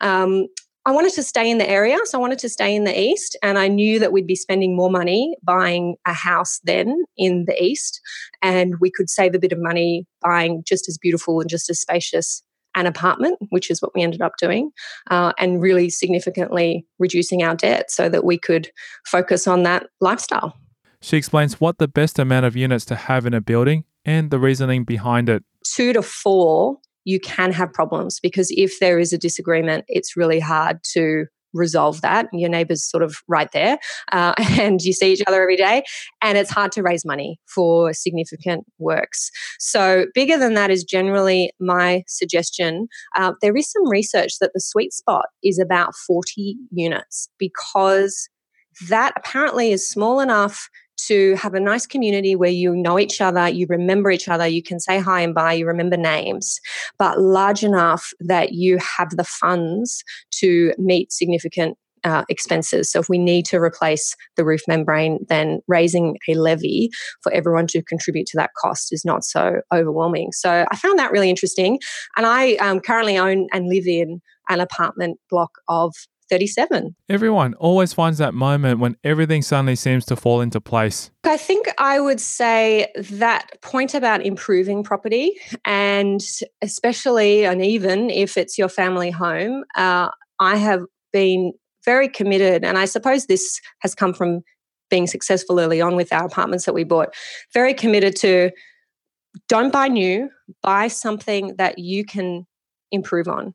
Um, 0.00 0.46
I 0.86 0.92
wanted 0.92 1.12
to 1.12 1.22
stay 1.22 1.50
in 1.50 1.58
the 1.58 1.68
area, 1.68 1.98
so 2.04 2.18
I 2.18 2.20
wanted 2.20 2.38
to 2.38 2.48
stay 2.48 2.74
in 2.74 2.84
the 2.84 2.98
east, 2.98 3.36
and 3.42 3.58
I 3.58 3.68
knew 3.68 3.98
that 3.98 4.12
we'd 4.12 4.26
be 4.26 4.34
spending 4.34 4.74
more 4.74 4.90
money 4.90 5.36
buying 5.42 5.96
a 6.06 6.14
house 6.14 6.58
then 6.64 7.04
in 7.18 7.44
the 7.46 7.62
east, 7.62 8.00
and 8.40 8.80
we 8.80 8.90
could 8.90 9.10
save 9.10 9.34
a 9.34 9.38
bit 9.38 9.52
of 9.52 9.58
money 9.60 10.06
buying 10.22 10.62
just 10.66 10.88
as 10.88 10.96
beautiful 10.96 11.38
and 11.40 11.50
just 11.50 11.68
as 11.68 11.80
spacious 11.80 12.42
an 12.74 12.86
apartment, 12.86 13.36
which 13.50 13.70
is 13.70 13.82
what 13.82 13.94
we 13.94 14.02
ended 14.02 14.22
up 14.22 14.32
doing, 14.38 14.70
uh, 15.10 15.32
and 15.38 15.60
really 15.60 15.90
significantly 15.90 16.86
reducing 16.98 17.42
our 17.42 17.54
debt 17.54 17.90
so 17.90 18.08
that 18.08 18.24
we 18.24 18.38
could 18.38 18.70
focus 19.04 19.46
on 19.46 19.64
that 19.64 19.86
lifestyle. 20.00 20.54
She 21.02 21.16
explains 21.16 21.60
what 21.60 21.78
the 21.78 21.88
best 21.88 22.18
amount 22.18 22.46
of 22.46 22.56
units 22.56 22.84
to 22.86 22.94
have 22.94 23.26
in 23.26 23.34
a 23.34 23.40
building 23.40 23.84
and 24.04 24.30
the 24.30 24.38
reasoning 24.38 24.84
behind 24.84 25.28
it. 25.28 25.42
Two 25.64 25.92
to 25.92 26.02
four, 26.02 26.78
you 27.04 27.18
can 27.18 27.52
have 27.52 27.72
problems 27.72 28.20
because 28.20 28.50
if 28.50 28.78
there 28.80 28.98
is 28.98 29.12
a 29.12 29.18
disagreement, 29.18 29.84
it's 29.88 30.16
really 30.16 30.40
hard 30.40 30.82
to 30.92 31.26
resolve 31.52 32.00
that. 32.02 32.26
Your 32.32 32.50
neighbor's 32.50 32.84
sort 32.84 33.02
of 33.02 33.16
right 33.28 33.50
there, 33.52 33.78
uh, 34.12 34.34
and 34.38 34.80
you 34.82 34.92
see 34.92 35.12
each 35.12 35.22
other 35.26 35.42
every 35.42 35.56
day, 35.56 35.82
and 36.22 36.38
it's 36.38 36.50
hard 36.50 36.72
to 36.72 36.82
raise 36.82 37.04
money 37.04 37.40
for 37.46 37.92
significant 37.92 38.64
works. 38.78 39.30
So, 39.58 40.06
bigger 40.14 40.38
than 40.38 40.54
that 40.54 40.70
is 40.70 40.84
generally 40.84 41.50
my 41.58 42.04
suggestion. 42.06 42.88
Uh, 43.16 43.32
there 43.42 43.56
is 43.56 43.70
some 43.70 43.88
research 43.88 44.34
that 44.40 44.52
the 44.54 44.60
sweet 44.60 44.92
spot 44.92 45.26
is 45.42 45.58
about 45.58 45.94
40 45.94 46.56
units 46.70 47.28
because 47.38 48.28
that 48.88 49.12
apparently 49.16 49.72
is 49.72 49.88
small 49.88 50.20
enough 50.20 50.68
to 51.06 51.34
have 51.36 51.54
a 51.54 51.60
nice 51.60 51.86
community 51.86 52.36
where 52.36 52.50
you 52.50 52.74
know 52.74 52.98
each 52.98 53.20
other, 53.20 53.48
you 53.48 53.66
remember 53.68 54.10
each 54.10 54.28
other, 54.28 54.46
you 54.46 54.62
can 54.62 54.80
say 54.80 54.98
hi 54.98 55.20
and 55.20 55.34
bye, 55.34 55.52
you 55.52 55.66
remember 55.66 55.96
names, 55.96 56.60
but 56.98 57.20
large 57.20 57.62
enough 57.62 58.12
that 58.20 58.52
you 58.52 58.78
have 58.78 59.10
the 59.10 59.24
funds 59.24 60.02
to 60.32 60.72
meet 60.78 61.12
significant 61.12 61.76
uh, 62.04 62.24
expenses. 62.28 62.90
So 62.90 63.00
if 63.00 63.08
we 63.08 63.18
need 63.18 63.44
to 63.46 63.58
replace 63.58 64.16
the 64.36 64.44
roof 64.44 64.62
membrane, 64.66 65.24
then 65.28 65.60
raising 65.68 66.16
a 66.28 66.34
levy 66.34 66.90
for 67.22 67.32
everyone 67.32 67.66
to 67.68 67.82
contribute 67.82 68.26
to 68.28 68.36
that 68.38 68.50
cost 68.60 68.92
is 68.92 69.04
not 69.04 69.24
so 69.24 69.60
overwhelming. 69.72 70.32
So 70.32 70.64
I 70.70 70.76
found 70.76 70.98
that 70.98 71.12
really 71.12 71.30
interesting. 71.30 71.78
And 72.16 72.26
I 72.26 72.54
um, 72.54 72.80
currently 72.80 73.18
own 73.18 73.48
and 73.52 73.68
live 73.68 73.86
in 73.86 74.20
an 74.48 74.60
apartment 74.60 75.18
block 75.30 75.50
of 75.68 75.94
37. 76.30 76.94
Everyone 77.08 77.54
always 77.54 77.92
finds 77.92 78.18
that 78.18 78.32
moment 78.32 78.80
when 78.80 78.96
everything 79.04 79.42
suddenly 79.42 79.76
seems 79.76 80.04
to 80.06 80.16
fall 80.16 80.40
into 80.40 80.60
place. 80.60 81.10
I 81.24 81.36
think 81.36 81.66
I 81.76 82.00
would 82.00 82.20
say 82.20 82.90
that 82.96 83.60
point 83.60 83.94
about 83.94 84.24
improving 84.24 84.82
property, 84.82 85.32
and 85.64 86.20
especially 86.62 87.44
and 87.44 87.62
even 87.62 88.08
if 88.08 88.36
it's 88.38 88.56
your 88.56 88.68
family 88.68 89.10
home, 89.10 89.64
uh, 89.74 90.08
I 90.38 90.56
have 90.56 90.82
been 91.12 91.52
very 91.84 92.08
committed, 92.08 92.64
and 92.64 92.78
I 92.78 92.84
suppose 92.84 93.26
this 93.26 93.60
has 93.80 93.94
come 93.94 94.14
from 94.14 94.40
being 94.88 95.06
successful 95.06 95.60
early 95.60 95.80
on 95.80 95.96
with 95.96 96.12
our 96.12 96.26
apartments 96.26 96.64
that 96.64 96.74
we 96.74 96.84
bought. 96.84 97.14
Very 97.52 97.74
committed 97.74 98.16
to 98.16 98.50
don't 99.48 99.72
buy 99.72 99.88
new, 99.88 100.28
buy 100.62 100.88
something 100.88 101.56
that 101.56 101.78
you 101.78 102.04
can 102.04 102.46
improve 102.90 103.28
on. 103.28 103.54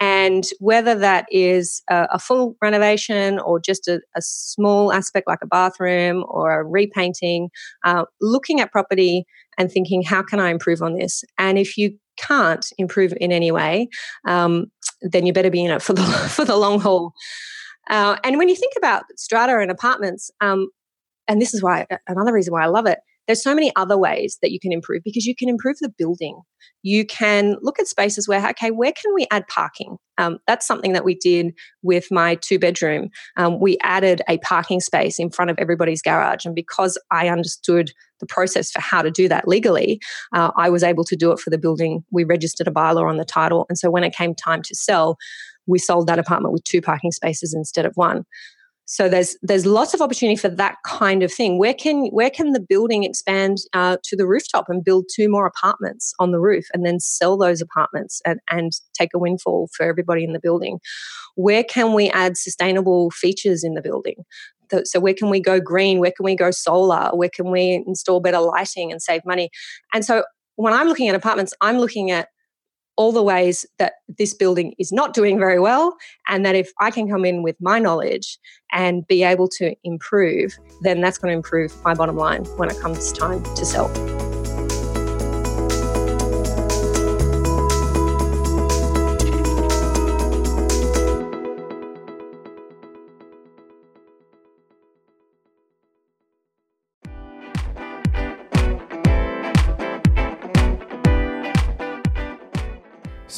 And 0.00 0.44
whether 0.60 0.94
that 0.94 1.26
is 1.30 1.82
a, 1.90 2.06
a 2.12 2.18
full 2.18 2.56
renovation 2.62 3.38
or 3.40 3.58
just 3.58 3.88
a, 3.88 4.00
a, 4.16 4.22
small 4.22 4.92
aspect 4.92 5.26
like 5.26 5.40
a 5.42 5.46
bathroom 5.46 6.24
or 6.28 6.60
a 6.60 6.64
repainting, 6.64 7.48
uh, 7.84 8.04
looking 8.20 8.60
at 8.60 8.70
property 8.70 9.24
and 9.56 9.70
thinking, 9.70 10.02
how 10.02 10.22
can 10.22 10.40
I 10.40 10.50
improve 10.50 10.82
on 10.82 10.94
this? 10.94 11.24
And 11.38 11.58
if 11.58 11.76
you 11.76 11.98
can't 12.16 12.66
improve 12.78 13.12
in 13.20 13.32
any 13.32 13.50
way, 13.50 13.88
um, 14.26 14.66
then 15.02 15.26
you 15.26 15.32
better 15.32 15.50
be 15.50 15.64
in 15.64 15.70
it 15.70 15.82
for 15.82 15.92
the 15.92 16.02
for 16.30 16.44
the 16.44 16.56
long 16.56 16.80
haul. 16.80 17.12
Uh, 17.90 18.16
and 18.22 18.36
when 18.36 18.48
you 18.48 18.54
think 18.54 18.74
about 18.76 19.04
strata 19.16 19.58
and 19.58 19.70
apartments, 19.70 20.30
um, 20.40 20.68
and 21.26 21.40
this 21.40 21.54
is 21.54 21.62
why 21.62 21.86
another 22.06 22.32
reason 22.32 22.52
why 22.52 22.62
I 22.62 22.66
love 22.66 22.86
it, 22.86 22.98
there's 23.28 23.42
so 23.42 23.54
many 23.54 23.70
other 23.76 23.98
ways 23.98 24.38
that 24.42 24.50
you 24.50 24.58
can 24.58 24.72
improve 24.72 25.02
because 25.04 25.26
you 25.26 25.36
can 25.36 25.50
improve 25.50 25.76
the 25.80 25.92
building. 25.96 26.40
You 26.82 27.04
can 27.04 27.56
look 27.60 27.78
at 27.78 27.86
spaces 27.86 28.26
where, 28.26 28.44
okay, 28.48 28.70
where 28.70 28.90
can 28.90 29.14
we 29.14 29.26
add 29.30 29.46
parking? 29.48 29.98
Um, 30.16 30.38
that's 30.46 30.66
something 30.66 30.94
that 30.94 31.04
we 31.04 31.14
did 31.14 31.52
with 31.82 32.10
my 32.10 32.36
two 32.36 32.58
bedroom. 32.58 33.10
Um, 33.36 33.60
we 33.60 33.76
added 33.82 34.22
a 34.28 34.38
parking 34.38 34.80
space 34.80 35.18
in 35.18 35.30
front 35.30 35.50
of 35.50 35.58
everybody's 35.58 36.00
garage. 36.00 36.46
And 36.46 36.54
because 36.54 36.98
I 37.12 37.28
understood 37.28 37.92
the 38.18 38.26
process 38.26 38.72
for 38.72 38.80
how 38.80 39.02
to 39.02 39.10
do 39.10 39.28
that 39.28 39.46
legally, 39.46 40.00
uh, 40.34 40.50
I 40.56 40.70
was 40.70 40.82
able 40.82 41.04
to 41.04 41.14
do 41.14 41.30
it 41.30 41.38
for 41.38 41.50
the 41.50 41.58
building. 41.58 42.04
We 42.10 42.24
registered 42.24 42.66
a 42.66 42.72
bylaw 42.72 43.08
on 43.08 43.18
the 43.18 43.26
title. 43.26 43.66
And 43.68 43.78
so 43.78 43.90
when 43.90 44.04
it 44.04 44.14
came 44.14 44.34
time 44.34 44.62
to 44.62 44.74
sell, 44.74 45.18
we 45.66 45.78
sold 45.78 46.06
that 46.06 46.18
apartment 46.18 46.54
with 46.54 46.64
two 46.64 46.80
parking 46.80 47.12
spaces 47.12 47.54
instead 47.54 47.84
of 47.84 47.92
one. 47.94 48.24
So 48.90 49.06
there's 49.06 49.36
there's 49.42 49.66
lots 49.66 49.92
of 49.92 50.00
opportunity 50.00 50.34
for 50.36 50.48
that 50.48 50.76
kind 50.86 51.22
of 51.22 51.30
thing. 51.30 51.58
Where 51.58 51.74
can 51.74 52.06
where 52.06 52.30
can 52.30 52.52
the 52.52 52.60
building 52.60 53.04
expand 53.04 53.58
uh, 53.74 53.98
to 54.02 54.16
the 54.16 54.26
rooftop 54.26 54.64
and 54.68 54.82
build 54.82 55.04
two 55.14 55.28
more 55.28 55.44
apartments 55.44 56.14
on 56.18 56.32
the 56.32 56.40
roof, 56.40 56.64
and 56.72 56.86
then 56.86 56.98
sell 56.98 57.36
those 57.36 57.60
apartments 57.60 58.22
and 58.24 58.40
and 58.50 58.72
take 58.94 59.10
a 59.14 59.18
windfall 59.18 59.68
for 59.76 59.84
everybody 59.84 60.24
in 60.24 60.32
the 60.32 60.40
building? 60.40 60.80
Where 61.36 61.62
can 61.62 61.92
we 61.92 62.08
add 62.08 62.38
sustainable 62.38 63.10
features 63.10 63.62
in 63.62 63.74
the 63.74 63.82
building? 63.82 64.24
So 64.84 65.00
where 65.00 65.14
can 65.14 65.28
we 65.28 65.40
go 65.40 65.60
green? 65.60 66.00
Where 66.00 66.12
can 66.14 66.24
we 66.24 66.34
go 66.34 66.50
solar? 66.50 67.10
Where 67.12 67.30
can 67.30 67.50
we 67.50 67.84
install 67.86 68.20
better 68.20 68.40
lighting 68.40 68.90
and 68.90 69.02
save 69.02 69.20
money? 69.26 69.50
And 69.92 70.02
so 70.02 70.24
when 70.56 70.72
I'm 70.72 70.88
looking 70.88 71.08
at 71.08 71.14
apartments, 71.14 71.52
I'm 71.60 71.78
looking 71.78 72.10
at 72.10 72.28
all 72.98 73.12
the 73.12 73.22
ways 73.22 73.64
that 73.78 73.94
this 74.18 74.34
building 74.34 74.74
is 74.78 74.92
not 74.92 75.14
doing 75.14 75.38
very 75.38 75.60
well, 75.60 75.96
and 76.26 76.44
that 76.44 76.56
if 76.56 76.70
I 76.80 76.90
can 76.90 77.08
come 77.08 77.24
in 77.24 77.42
with 77.42 77.56
my 77.60 77.78
knowledge 77.78 78.38
and 78.72 79.06
be 79.06 79.22
able 79.22 79.48
to 79.50 79.74
improve, 79.84 80.58
then 80.82 81.00
that's 81.00 81.16
going 81.16 81.32
to 81.32 81.36
improve 81.36 81.72
my 81.84 81.94
bottom 81.94 82.16
line 82.16 82.44
when 82.56 82.68
it 82.68 82.78
comes 82.80 83.12
time 83.12 83.42
to 83.54 83.64
sell. 83.64 84.27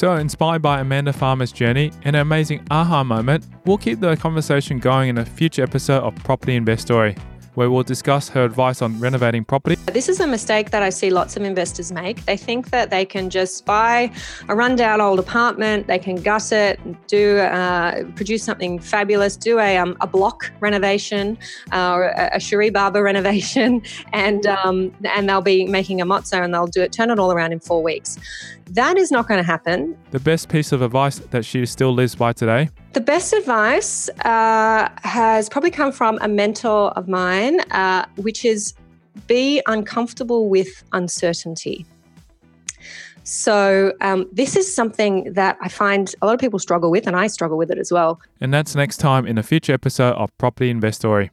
So, 0.00 0.14
inspired 0.14 0.62
by 0.62 0.80
Amanda 0.80 1.12
Farmer's 1.12 1.52
journey 1.52 1.92
and 2.04 2.16
an 2.16 2.22
amazing 2.22 2.66
aha 2.70 3.04
moment, 3.04 3.44
we'll 3.66 3.76
keep 3.76 4.00
the 4.00 4.16
conversation 4.16 4.78
going 4.78 5.10
in 5.10 5.18
a 5.18 5.26
future 5.26 5.62
episode 5.62 6.02
of 6.02 6.14
Property 6.24 6.56
Investory 6.56 7.14
where 7.60 7.70
we'll 7.70 7.82
discuss 7.82 8.26
her 8.30 8.42
advice 8.42 8.80
on 8.80 8.98
renovating 8.98 9.44
property. 9.44 9.76
This 9.92 10.08
is 10.08 10.18
a 10.18 10.26
mistake 10.26 10.70
that 10.70 10.82
I 10.82 10.88
see 10.88 11.10
lots 11.10 11.36
of 11.36 11.42
investors 11.42 11.92
make. 11.92 12.24
They 12.24 12.38
think 12.38 12.70
that 12.70 12.88
they 12.88 13.04
can 13.04 13.28
just 13.28 13.66
buy 13.66 14.10
a 14.48 14.56
rundown 14.56 15.02
old 15.02 15.18
apartment, 15.18 15.86
they 15.86 15.98
can 15.98 16.16
gut 16.16 16.52
it, 16.52 16.80
do 17.06 17.36
uh, 17.36 18.04
produce 18.16 18.42
something 18.42 18.78
fabulous, 18.78 19.36
do 19.36 19.58
a, 19.58 19.76
um, 19.76 19.94
a 20.00 20.06
block 20.06 20.50
renovation 20.60 21.36
uh, 21.70 21.92
or 21.92 22.04
a, 22.04 22.30
a 22.36 22.40
Cherie 22.40 22.70
Barber 22.70 23.02
renovation, 23.10 23.82
and 24.14 24.46
um, 24.46 24.90
and 25.04 25.28
they'll 25.28 25.42
be 25.42 25.66
making 25.66 26.00
a 26.00 26.06
mozzo 26.06 26.42
and 26.42 26.54
they'll 26.54 26.66
do 26.66 26.80
it, 26.80 26.92
turn 26.92 27.10
it 27.10 27.18
all 27.18 27.30
around 27.30 27.52
in 27.52 27.60
four 27.60 27.82
weeks. 27.82 28.16
That 28.70 28.96
is 28.96 29.10
not 29.10 29.28
going 29.28 29.38
to 29.38 29.46
happen. 29.46 29.98
The 30.12 30.20
best 30.20 30.48
piece 30.48 30.72
of 30.72 30.80
advice 30.80 31.18
that 31.18 31.44
she 31.44 31.66
still 31.66 31.92
lives 31.92 32.14
by 32.14 32.32
today 32.32 32.70
the 32.92 33.00
best 33.00 33.32
advice 33.32 34.08
uh, 34.24 34.88
has 35.02 35.48
probably 35.48 35.70
come 35.70 35.92
from 35.92 36.18
a 36.22 36.28
mentor 36.28 36.90
of 36.90 37.08
mine, 37.08 37.60
uh, 37.70 38.06
which 38.16 38.44
is 38.44 38.74
be 39.26 39.62
uncomfortable 39.66 40.48
with 40.48 40.82
uncertainty. 40.92 41.86
So, 43.22 43.92
um, 44.00 44.26
this 44.32 44.56
is 44.56 44.74
something 44.74 45.32
that 45.34 45.56
I 45.60 45.68
find 45.68 46.12
a 46.20 46.26
lot 46.26 46.34
of 46.34 46.40
people 46.40 46.58
struggle 46.58 46.90
with, 46.90 47.06
and 47.06 47.14
I 47.14 47.28
struggle 47.28 47.58
with 47.58 47.70
it 47.70 47.78
as 47.78 47.92
well. 47.92 48.20
And 48.40 48.52
that's 48.52 48.74
next 48.74 48.96
time 48.96 49.26
in 49.26 49.38
a 49.38 49.42
future 49.42 49.72
episode 49.72 50.14
of 50.14 50.36
Property 50.38 50.70
Investory. 50.70 51.30